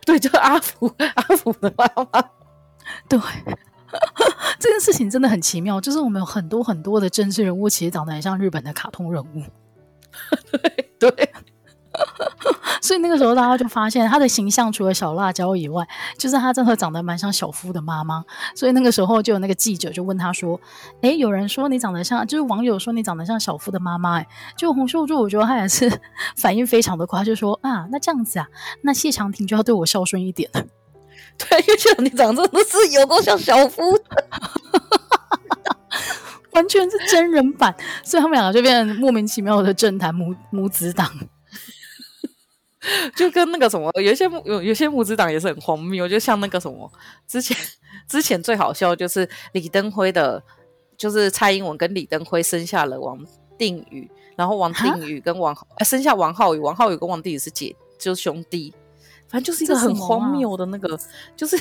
[0.06, 2.24] 对，叫阿福，阿福的妈妈。
[3.10, 3.20] 对，
[4.60, 9.44] 这件事情真的很奇妙，就是我们有很多很多的政治人物，其实长得很像日本的卡通人物。
[11.00, 11.30] 对，
[12.82, 18.24] 所以那个时候大家就发现他的形象除了小辣椒以外，就是他真的长得蛮像小夫的妈妈。
[18.56, 20.60] 所以那个时候就有那个记者就问他说
[21.02, 26.02] ：“哎，有人说你长得像，就是网友说你长得像小夫的妈妈。”哎，就洪秀柱，我觉得他也是
[26.36, 28.48] 反应非常的快，他就说：“啊，那这样子啊，
[28.82, 30.64] 那谢长廷就要对我孝顺一点了。”
[31.38, 33.82] 对，因为谢长廷长得真的是有多像小夫。
[36.56, 41.12] 完全是真人版， 所以他们两个就变成莫名其妙的政坛母母子档。
[43.16, 46.92] 就跟那个什么，有一些有有些母子党也是很荒谬，就像那个什么，
[47.28, 47.58] 之前
[48.08, 50.42] 之前最好笑就是李登辉的，
[50.96, 53.18] 就是蔡英文跟李登辉生下了王
[53.58, 55.66] 定宇，然后王定宇跟王哈？
[55.84, 58.72] 生下王浩宇，王浩宇跟王定宇是姐，就是兄弟，
[59.28, 60.96] 反正就是一个很荒谬的那个，
[61.36, 61.58] 就是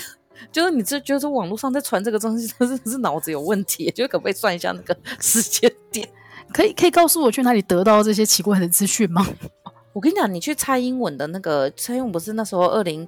[0.53, 6.09] 就是你这觉得网络上在传这个东西，真的是脑子有问题，就可不可以算一下那个 时间点？
[6.53, 9.27] 可以可以告诉我去哪里得到这些奇怪的资讯吗？
[9.95, 13.07] 我跟你讲，你去蔡英文的那个蔡英文不是那时候二零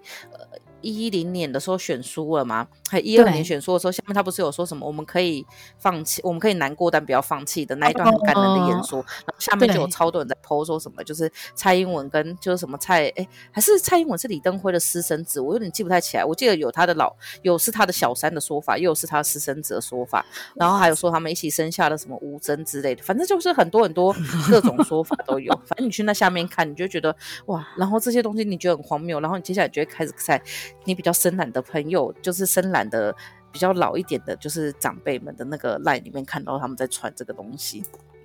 [0.89, 2.69] 一零年的时候选输了吗？
[2.89, 4.87] 还一二年选输的时候，下面他不是有说什么？
[4.87, 5.45] 我们可以
[5.79, 8.99] 放弃，我们可以难过，但不要放弃的那一段很感人的演说。
[8.99, 16.25] 然后下面就有超多人在 po 说什么，就是蔡英文跟就是什么蔡哎，还是蔡英文是李登辉的私生子，我有点记不太起来。
[16.25, 24.15] 我记得有他的老有是他的小三的说法，又是他私生子的说法，然后还有说他们一起生下了什么吴峥之类的，反正就是很多很多
[24.49, 25.53] 各种说法都有。
[25.67, 27.15] 反正你去那下面看，你就觉得
[27.47, 30.41] 哇，然后这些东西你觉得很荒谬，然后你接下来就会开始在
[30.85, 33.15] 你比较深蓝的朋友，就是深蓝的
[33.51, 37.83] 比较老一点的，就是长辈们的那个 line 里面看到他们在传这个东西，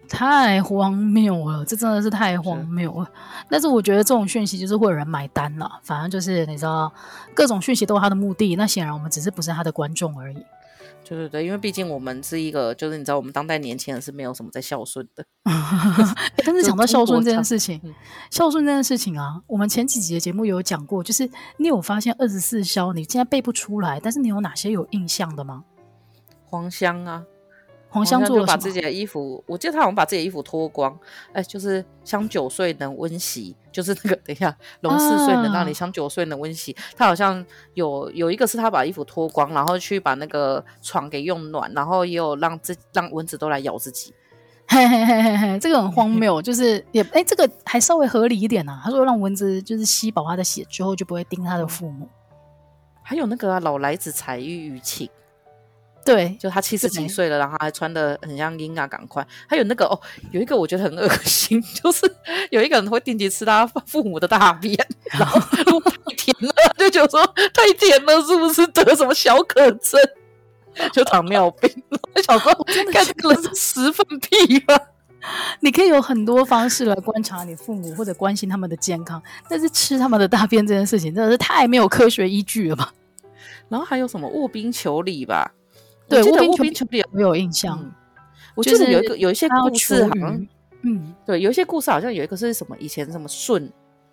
[0.07, 3.05] 太荒谬了，这真的是太荒谬了。
[3.05, 3.11] 是
[3.49, 6.91] 但是我觉得这种讯息就是会有人买单了，反正就是你知道，
[7.33, 10.45] 各种讯息都有它的目的，那显然我们只是不是他的观众而已。
[11.11, 15.25] 对对对，因为毕竟我们是一个，就是你知道，我们当代年轻人是没有什么在孝顺的。
[16.45, 17.81] 但是讲到孝顺这件事情，
[18.29, 25.65] 孝顺这件事情啊，我们前几集的节目有讲过，就是你有发现二十四孝，你竟然背不出来，但是你有哪些有印象的吗？
[26.45, 27.25] 黄香啊。
[27.91, 30.97] 黄香做了把自己的衣服，我记得他好像把自己的衣服脱光，
[31.33, 36.71] 哎，就是香九岁能温习，就是那个等一下，龙四岁能让你香九岁能温习。
[36.71, 44.13] 啊、他好像有有一个是他把衣服脱光，然后去把那个床给用暖，然后也有让这让蚊子都来咬自己。
[44.67, 48.79] 嘿嘿嘿嘿嘿，这个很荒谬， 就是也哎，这个还稍微合理一点啊。
[48.81, 52.07] 他说让蚊子就是吸饱他的血之后就不会叮他的父母。
[53.03, 55.09] 还有那个、啊、老来子彩玉雨晴。
[56.03, 59.25] 对，就他七十几岁了，然后还穿的很像婴儿，赶快。
[59.47, 59.99] 还有那个哦，
[60.31, 62.11] 有一个我觉得很恶心， 就是
[62.49, 64.75] 有一个人会定期吃他父母的大便，
[65.11, 65.39] 然后
[65.79, 69.99] 太甜了，就觉得说太甜了，是不是得什么小可症？
[70.93, 71.69] 就糖尿病。
[72.15, 72.51] 我想说，
[72.91, 74.79] 看这个人是十分屁吧？
[75.59, 82.91] 你可以有很多方式来观察你父母或者关心他们的健康，但是吃他们的大便这件事情真的是太没有科学依据了吧？
[83.69, 85.51] 然后还有什么卧冰求鲤吧？
[86.11, 87.79] 对，卧冰求鲤我有印象？
[87.81, 87.91] 嗯、
[88.55, 90.47] 我记得有一个有一些故事好像，
[90.83, 93.71] 嗯，对，有一些故事好像有一个是什么以前什么舜。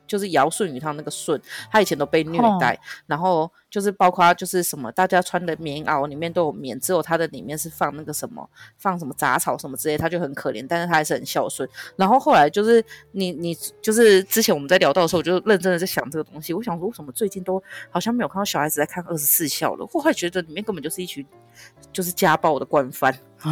[0.08, 1.40] 就是尧舜禹汤那个舜，
[1.70, 11.68] 他以前都被虐待，哦、然后就是包括就是什么，大家穿的棉袄里面都有棉，只有他的里面是放那个什么，放什么杂草什么之类，他就很可怜，但是他还是很孝顺。
[11.96, 21.24] 然后后来就是你你就是之前我们在聊到的时候，我就认真的在想这个东西，我想说为什么最近都好像没有看到小孩子在看二十四孝了，我会觉得里面根本就是一群
[21.92, 23.14] 就是家暴的惯犯。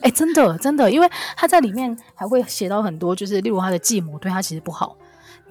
[0.00, 4.96] 哎、欸，真的真的，因为他在里面还会写到很多，就是例如他的继母对他其实不好。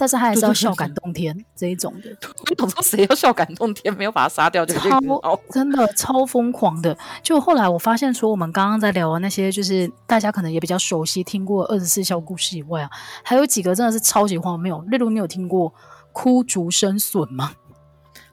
[0.02, 2.10] 但是他还是要笑感动天这一种的，
[2.58, 5.00] 我说谁要笑感动天，没有把他杀掉就超
[5.52, 6.98] 真的超疯狂的。
[7.22, 12.90] 就后来我发现，除了我们刚刚在聊的那些，就是大家可能也比较熟悉听过二十四孝故事以外啊，
[13.24, 14.82] 还有几个真的是超级荒谬。
[14.88, 15.72] 例如，你有听过
[16.12, 17.52] 哭竹生笋吗？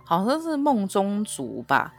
[0.05, 1.93] 好像是梦中竹吧。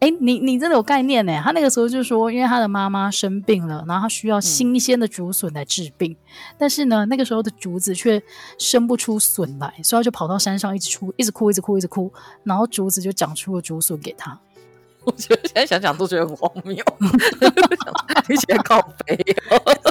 [0.00, 1.40] 哎，你你真的有概念呢？
[1.42, 6.16] 他那个时候就说，因为他的妈妈生病了，然后他需要新鲜的竹笋来治病，嗯、
[6.58, 8.22] 但是呢，那个时候的竹子却
[8.58, 14.38] 生不出笋来，所以他就跑到山上一直出，一直哭，一直哭，一直哭，然后竹子就长出了竹笋给他。
[15.04, 16.76] 我觉得现在想想都觉得很荒谬，
[18.28, 19.18] 一起告白，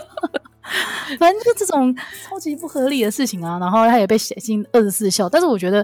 [1.18, 1.96] 反正就这种
[2.28, 3.58] 超级不合理的事情啊。
[3.60, 5.84] 然后他也被写进二十四孝，但是我觉得，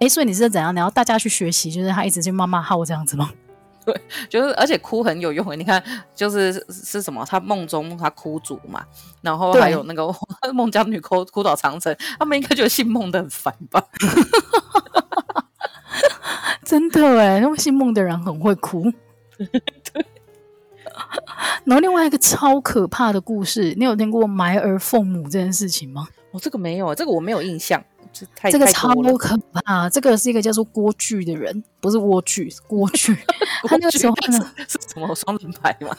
[0.00, 0.74] 哎，所以你是怎样？
[0.74, 3.30] 你要大家去学习，就是他一直去骂骂号这样子吗？
[3.88, 5.58] 对， 就是而且哭很有用。
[5.58, 5.82] 你看，
[6.14, 7.24] 就是是什么？
[7.26, 8.84] 他梦中他哭主嘛，
[9.22, 10.14] 然后还有那个
[10.52, 13.82] 孟姜女哭哭倒长城，他们应该觉得姓孟的很烦吧？
[16.64, 18.92] 真的哎，因为姓孟的人很会哭。
[19.38, 20.04] 对。
[21.64, 26.06] 然后另外一个超可怕的故事，你有听过埋儿奉母这件事情吗？
[26.32, 27.82] 哦，这个没有，这个我没有印象。
[28.12, 29.88] 这，这个超可怕！
[29.88, 33.14] 这个是一个叫做郭巨的人，不是莴苣，是郭巨。
[33.68, 35.96] 他那个时候呢，是什么双人牌吗？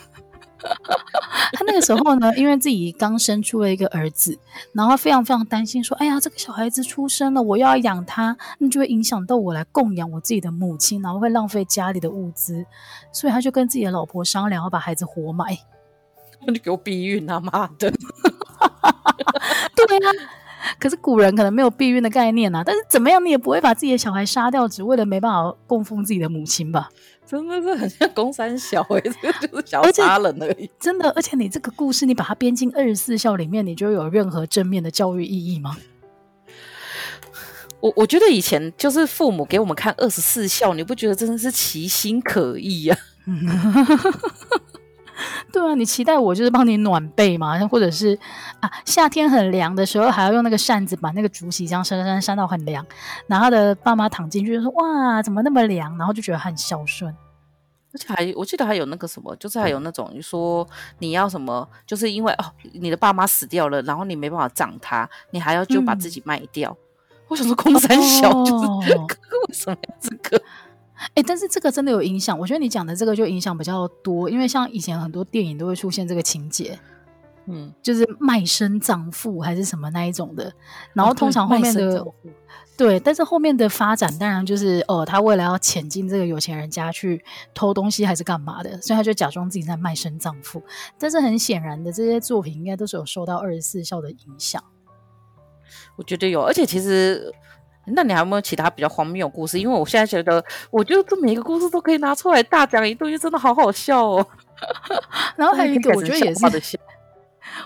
[1.53, 4.37] 他那个时候呢，因为自己刚生出了一个儿子，
[4.73, 12.65] 然后非常非常担心，说：“哎呀，这个小孩子出生了，我要养他，那就会影响到我来供养我自己的母亲，然后会浪费家里的物资。”
[13.13, 15.57] 所以他就跟自己的老婆商量，要把孩子活埋。
[16.45, 17.89] 那你给我避孕啊妈的！
[19.75, 20.11] 对啊。
[20.79, 22.61] 可是古人可能没有避孕的概念啊。
[22.65, 26.89] 但是怎么样，你也不会把自己的小孩杀掉，只为了没办法供奉自己的母亲吧？
[27.25, 30.69] 真的是很像公三小哎、欸，这个就是想要杀人而已。
[30.79, 35.77] 真的，而且你这个故事，你把它编进二十四孝里面，你就有任何正面的教育意义吗？
[37.81, 42.99] 我我觉得以前就是父母给我们看二十四孝，你不觉得真的是其心可疑呀、啊？
[45.51, 48.17] 对啊，你期待我就是帮你暖被嘛，或者是
[48.59, 52.85] 啊，夏天很凉的时候还要用那个扇子把那个竹席这样扇扇扇到很凉，
[53.27, 55.97] 然后他的爸妈躺进去就说哇，怎么那么凉？
[55.97, 57.13] 然后就觉得很孝顺，
[57.93, 60.67] 而且还我记得还有那个什么，就是还有那种你说
[60.99, 66.71] 你要什么，就是因为哦你的爸妈死掉了，然后你没办法葬他，你还要就把自己卖掉。
[66.71, 68.79] 嗯、我想说空三小就是、哦、
[69.47, 70.41] 为什么这个？
[70.99, 72.37] 哎、欸，但是这个真的有影响。
[72.37, 76.77] 我觉得你讲的这个就影响比较多，因为像以前很多电影都会出现这个情节，
[77.45, 80.51] 嗯，就是卖身葬父还是什么那一种的。
[80.93, 82.05] 然后通常后面的、
[82.75, 87.23] 对，但是后面的发展当然就是哦，他为了要潜进这个有钱人家去
[87.53, 90.61] 偷东西还是干嘛的，所以他就假装自己在卖身葬父。
[90.97, 94.61] 但是很显然的，这些作品应该都是有受到二十四孝的影响。
[95.95, 97.33] 我觉得有，而且其实。
[97.95, 99.59] 那你还有没有其他比较荒谬的故事？
[99.59, 104.25] 因为我现在觉得，我觉得这每一个故事都可以拿出来大讲一顿，真的好好笑哦。
[105.37, 106.79] 然后还有一个，我觉得也是，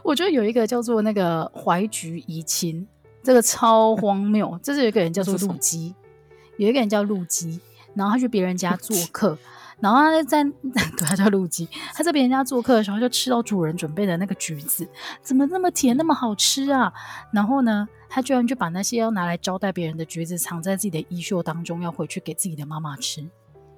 [0.04, 2.88] 我觉得有一个叫做那个怀菊怡亲，
[3.24, 4.60] 这个超荒谬。
[4.62, 5.96] 这是有一个人叫做陆基，
[6.58, 7.60] 有一个人叫陆基，
[7.96, 9.38] 然后他去别人家做客，
[9.84, 10.42] 然后他在
[10.98, 14.88] 对，他叫陆基，他在别人家做客的时候就吃到主人准备的那个橘子，
[15.22, 16.94] 怎么那么甜，那么好吃啊？
[17.34, 17.86] 然后呢？
[18.16, 23.28] 他居然就把那些要拿来招待别人的橘子藏在自己的衣袖当中，要回去给自己的妈妈吃，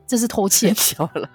[0.06, 0.74] 这是偷窃。
[0.74, 1.30] 笑了，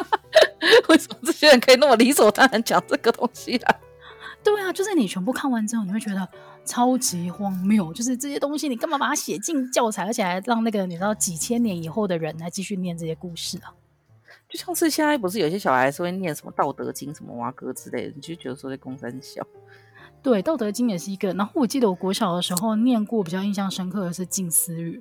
[0.90, 3.74] 为什么这些人可以那么理所当然讲这个东西啊？
[4.44, 6.28] 对啊，就是你全部看完之后，你会觉得
[6.66, 7.90] 超级荒谬。
[7.94, 13.72] 就是这些东西，你干嘛把它写进教材，而且还让那个你知道几千年以后的人来继续念这些故事啊？
[14.48, 19.46] 就像是现在不是有些小孩是会念什么《道德经》什么蛙哥之类的，你就觉得说在公山小。
[20.22, 21.32] 对，《道德经》也是一个。
[21.34, 24.98] 然后我记得我国小的时候念过，比较印象深刻的是《静思语》。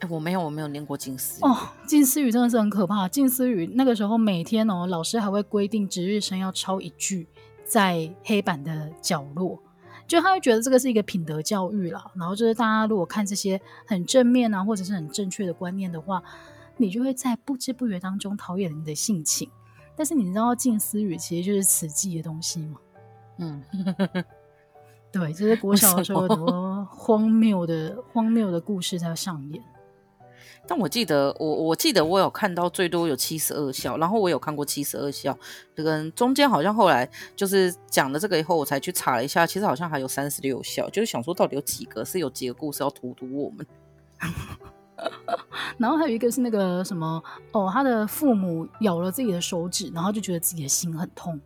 [0.00, 1.42] 哎，我没有，我没有念过《静思语》。
[1.46, 1.54] 哦，
[1.86, 7.28] 《静思语》真的是很可怕，《静思语》那个时候每天哦，老师还会规定值日生要抄一句
[7.64, 9.62] 在黑板的角落，
[10.08, 12.10] 就他会觉得这个是一个品德教育啦。
[12.16, 16.20] 然后就是大家如果看这些很正面啊，或者是很正确的观念的话，
[16.76, 19.50] 你就会在不知不觉当中陶冶你的性情。
[19.96, 22.78] 但是你知道《静思语》其实就是词记的东西吗？
[23.38, 23.62] 嗯，
[25.12, 29.62] 对，这是国小的时候很多荒谬的荒谬的故事在上演。
[30.66, 35.38] 但我记得，我我记得我有看到最多有七十二孝，然后我有看过七十二孝，
[35.76, 43.66] 这个中间好像后来就是讲了这个以后，我才去查了一下，其实好像还有三十六孝，就是想说到底有几个是有几个故事要荼毒我们。
[45.78, 47.22] 然后还有一个是那个什么
[47.52, 51.40] 哦，他的父母咬了自己的手指，然后就觉得自己的心很痛。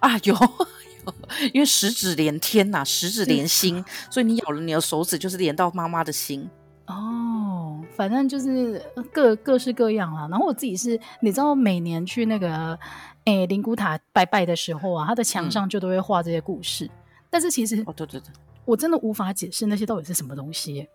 [0.00, 1.14] 啊，有有，
[1.52, 6.48] 因为十指连天呐、啊，十指连心，所以你咬了你的手指，就是连到妈妈的心。
[6.86, 8.80] 哦，反正就是
[9.12, 10.28] 各各式各样啊。
[10.30, 12.78] 然后我自己是，你知道，每年去那个
[13.24, 16.84] 诶灵骨塔拜拜的时候啊，他的墙上就都会画这些故事。
[16.84, 16.90] 嗯、
[17.30, 18.30] 但是其实，哦，对对对，
[18.64, 20.86] 我真的无法解释那些到底是什么东西。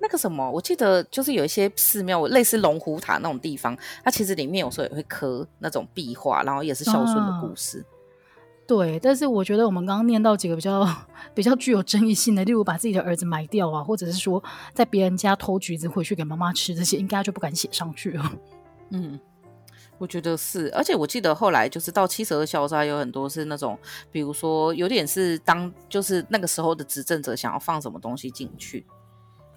[0.00, 7.80] 那个什么，我记得就是有一些寺庙，类似龙虎塔那种地方，它其实里面有时候也会刻那种壁画，然后也是孝顺的故事。
[7.80, 7.96] 啊
[8.68, 10.86] 对，但是我觉得我们刚刚念到几个比较
[11.32, 14.44] 比较具有争议性的，例如把自己的儿子埋掉啊，或者是说
[14.74, 18.32] 在别人家偷橘子回去给妈妈吃，这些应该就不敢写上去了。
[18.92, 19.18] 嗯，
[19.96, 23.78] 我觉得是，而且我记得后来就是到七十二孝，还有很多是那种，
[24.12, 28.84] 比如说有点是当就是那个时候的执政者想要放什么东西进去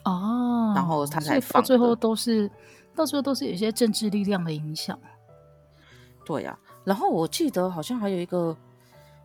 [0.03, 2.49] 哦，然后他才放，最后都是
[2.95, 4.97] 到最后都是有一些政治力量的影响。
[6.25, 8.55] 对呀、啊，然后我记得好像还有一个。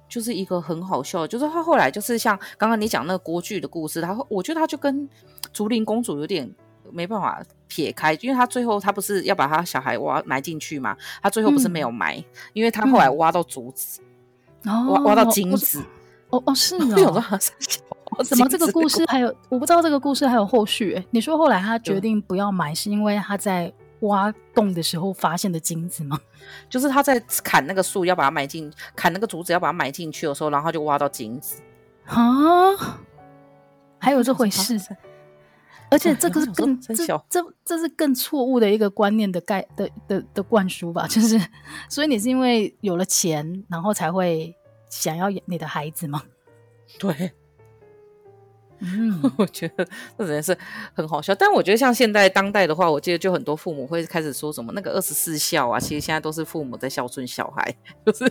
[0.09, 5.11] 就是一个很好笑，就是他后来就是像刚刚你讲那个郭巨的故事，他我觉得他就跟
[5.53, 6.49] 竹林公主有点
[6.93, 14.01] 没办法撇开，因为他最后他不是要把他小孩挖埋进去嘛，他最后不是没有埋，嗯、因为他后来挖到竹子，
[14.63, 15.85] 嗯、挖挖到金子，哦
[16.45, 21.03] 哦是哦，怎 么这个故事还有我不知道这个故事还有后续？
[21.11, 23.73] 你说后来他决定不要买，是因为他在。
[24.01, 26.21] 挖洞的时候发现的金子吗？
[26.69, 31.63] 就是他在砍那个树，要把它埋进，砍那个竹子要把它埋进去的时候，然后就挖到金子
[32.05, 32.21] 啊！
[33.99, 34.79] 还有这回事？
[35.91, 36.95] 而且这个是更这
[37.31, 41.07] 这这是更错误的一个观念的概的的的灌输吧？
[41.09, 41.41] 就是，
[41.89, 44.55] 所以你是因为有了钱，然后才会
[44.89, 46.23] 想要养你的孩子吗？
[46.99, 47.33] 对，
[48.79, 49.85] 嗯， 我觉得
[50.17, 50.57] 这真的是
[50.95, 51.35] 很好笑。
[51.35, 57.75] 但我觉得像现在当代的话，我记得就很多父母会开始说什么那个二十四孝啊，其实现在都是父母在孝顺小孩，
[58.07, 58.25] 就是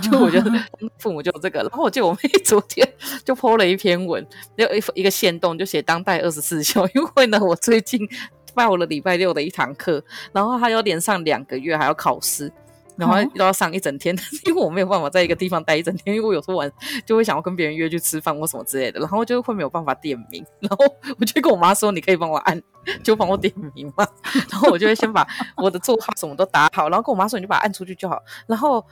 [0.00, 0.50] 就我觉得
[0.98, 1.60] 父母就这个。
[1.60, 2.88] 然后我记得我妹昨天
[3.24, 4.26] 就 po 了一篇文，
[4.56, 8.00] 就一一个线动就写当代二十四孝，因为呢我最近
[8.54, 12.50] 报了礼拜六的一堂课，然后还要连上两个月还要考试。
[13.00, 14.14] 然后都要上一整天，
[14.46, 16.70] 因为我没有办法在一个地方待一整天，因为我有时候晚
[17.04, 20.84] 就会想要跟别人约去吃饭或什么之类的，然后就会没有办法点名， 然后
[21.18, 22.62] 我就跟我妈说：“你可以帮我按，
[23.02, 24.06] 就帮我点名嘛。
[24.50, 25.26] ”然后我就会先把
[25.56, 28.84] 我的座号什么都打好，然后跟我妈说：“你就把它按出去就好。”然后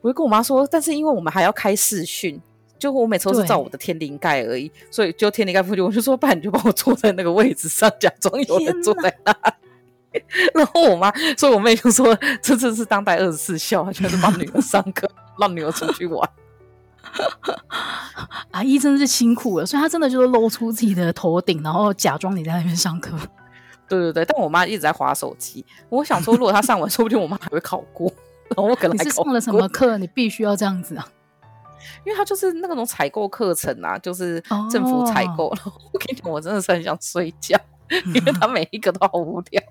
[0.00, 2.40] 我就跟我妈说：“但是因为我们还要开视讯，
[2.78, 9.34] 就我每次都是照我的天灵盖而已，所以就天灵盖附近，我就说：‘不然你就帮我坐在那个位置上，假装有人坐在那。’”
[10.54, 15.08] 然后我妈，所以我妹就说：“这次是当代二十四孝，全是帮女儿上课，
[15.38, 16.28] 让女儿出去玩。
[18.52, 23.16] ”阿姨真的是辛苦了，所以她真的就是露出自己的头顶，然后假装你在那边上课。
[23.88, 25.64] 对对对，但我妈一直在划手机。
[25.88, 28.12] 我想说，如果她上完，说不定我妈还会考过。
[28.48, 31.06] 然后我可能还是上了什么课，你必须要这样子啊？
[32.04, 35.52] 因为她就是那种采购课程啊，就是政府采购。
[35.56, 37.58] 然后我跟你讲，我真的是很想睡觉，
[38.14, 39.62] 因为她每一个都好无聊。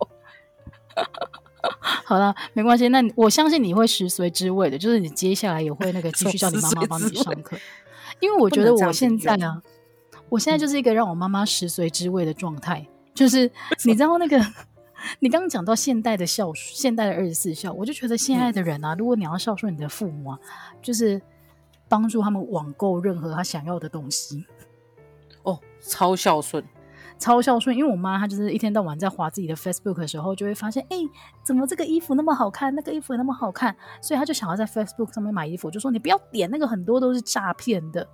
[2.05, 2.89] 好了，没关系。
[2.89, 7.57] 那我相信你会食髓知味的，就是你接下来也会那个 继续叫你妈妈帮你上课。
[8.19, 9.61] 因为我觉得我现在啊，
[10.29, 12.85] 我现在就是一个让我妈妈食髓知味的状态。
[13.13, 13.49] 就是
[13.85, 14.37] 你知道那个，
[15.19, 20.39] 你刚刚讲到现代的孝顺，现代的二十四孝，我就觉得现在的人啊，如果你要孝顺你的父母啊，
[20.81, 21.21] 就是
[21.87, 24.45] 帮助他们网购任何他想要的东西。
[25.43, 26.63] 哦，超孝顺。
[27.23, 31.09] 超孝顺，因为我妈她就是一天到晚在划自己的 Facebook 的时候，就会发现，哎、欸，
[31.41, 38.05] 怎么这个衣服那么好看，那个衣服也那么好看，所以她就想要在 Facebook 上面买衣服，就说你不要点那个，很多都是诈骗的。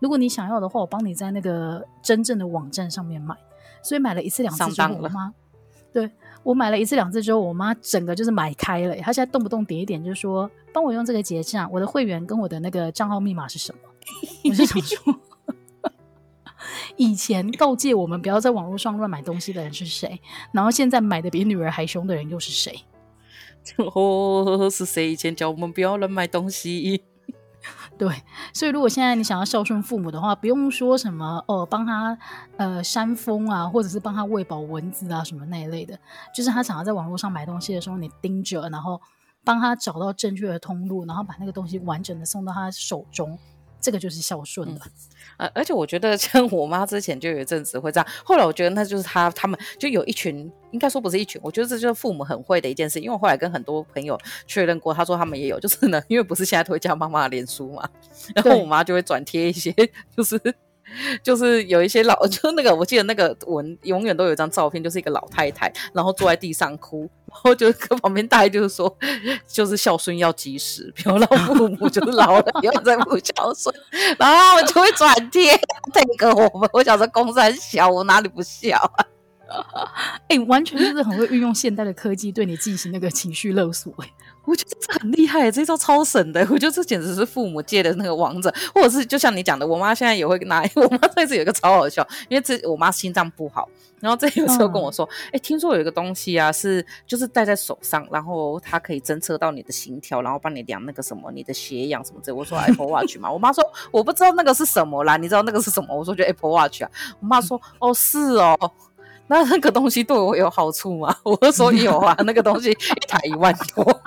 [0.00, 3.36] 如果你想要的话，我帮你在那个真正的网站上面买。
[3.82, 5.34] 所以买了一次两次之后，我妈，
[5.92, 6.10] 对，
[6.42, 8.96] 我买了一次两次之后，我妈整个就是买开了。
[8.96, 13.78] 她现在动不动点一点，就是说帮我用这个结账，我的会员跟我的那个账号密码是什么？
[14.48, 15.14] 我就想说。
[16.96, 20.20] 以前告诫我们不要在网络上乱买东西的人是谁？
[20.52, 22.84] 然后现在买的比女儿还凶的人又是谁？
[23.94, 27.02] 哦，是谁以前教我们不要乱买东西？
[27.96, 28.08] 对，
[28.52, 32.18] 所以如果现在你想要孝顺父母的话，不用说什么哦，帮他
[32.58, 35.98] 呃扇风啊，或者是帮他喂饱蚊子啊什么那一类的，
[36.34, 39.00] 就是他想要在网络上买东西的时候，你盯着，然后
[39.44, 43.38] 帮他找到正确的通路，然后把那个东西完整的送到他手中。
[43.84, 44.80] 这个就是孝顺了，
[45.36, 57.86] 呃，而且我觉得像我妈之前就有一阵子会这样，后来我觉得那就是她他们就有一群，应该说不是一群，我觉得这就是父母很会的一件事，因为我后来跟很多朋友确认过，他说他们也有，就是呢，因为不是现在都会加妈妈的脸书嘛，
[58.34, 59.70] 然后我妈就会转贴一些，
[60.16, 60.40] 就是。
[61.22, 68.96] 就是有一些老，就那个我记得那个文永远都有一张照片，就是一个老太太，然后坐在地上哭，然后就跟旁边大爷就是说，
[69.46, 73.74] 就是孝顺要及时，不要让父母就是老了不要再不孝顺，
[74.18, 75.52] 然后我就会转贴
[75.94, 79.04] 那个我们，我想说公三小，我哪里不孝啊？
[80.28, 84.10] 哎、完全就是很会运用现代的科技对你进行那个情绪勒索、欸，哎。
[84.44, 86.40] 我觉得这很厉害，这招超神的。
[86.50, 90.62] 我觉得这简直是父母界的那个王者，或者是就像你讲的，我妈现在也会拿。
[90.76, 93.68] 我妈这次有一个超好笑，因为这我妈心脏不好，
[94.00, 102.36] 然后这有时候跟我说，哎、嗯，听说有一个东西啊，是就是戴在手上，然后它可以侦测到你的心跳，然后帮你量那个什么你的血氧什么之类。
[102.36, 105.96] 我说 Apple Watch 嘛，我妈说我不知道那个是什么啦，你知道那个是什么？
[105.96, 106.90] 我说就 Apple Watch 啊。
[107.20, 108.58] 我妈说哦是哦，
[109.26, 111.16] 那那个东西对我有好处吗？
[111.22, 114.00] 我就说有啊，那个东西一台一万多。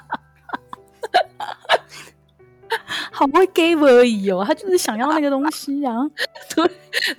[3.11, 5.93] 好会 give 而已哦，他就是想要那个东西啊。
[6.55, 6.63] 对，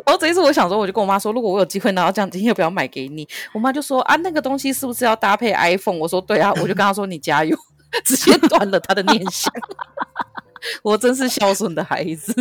[0.04, 3.26] 然后这一次我想说，我就跟我妈说，如果我有机会拿到这样，今天要不要买给你？
[3.52, 5.98] 我妈就说啊，那个东西是不是要搭配 iPhone？
[5.98, 7.56] 我说对啊， 我就跟她说你加油，
[8.04, 9.52] 直接断了他的念想。
[10.82, 12.34] 我真是孝顺的孩子，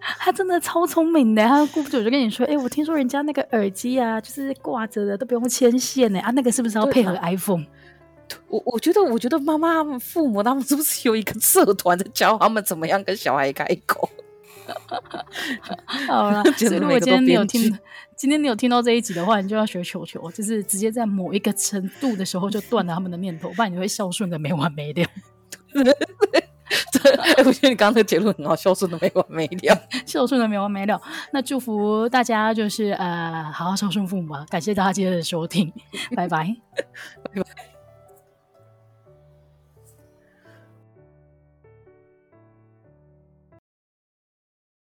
[0.00, 1.44] 他真的超聪明的。
[1.44, 6.20] 他过不久就跟你说，哎、欸，我听说人家那个耳机啊，就是挂着的，都不用牵线呢。
[6.20, 7.64] 啊，那个是不是要配合 iPhone？
[8.48, 14.08] 我我觉得，我觉得妈妈、父母他们是不是有一个社团在教他们怎么样跟小孩开口？
[16.08, 17.78] 好了， 所以如果今天你有听，
[18.16, 25.06] 今天你有听到这一集的话，你就要学球球，就是直接在某一个程度的时候就断了他们的念头，不然你会孝顺的没完没了。
[27.02, 27.12] 对，
[27.44, 30.98] 我觉得你刚刚的结论很好，孝顺的没完没了， 孝顺的没完没了。
[31.30, 34.46] 那祝福大家就是呃，好好孝顺父母吧。
[34.48, 35.70] 感谢大家今天的收听，
[36.16, 36.56] 拜拜，
[37.34, 37.73] 拜拜。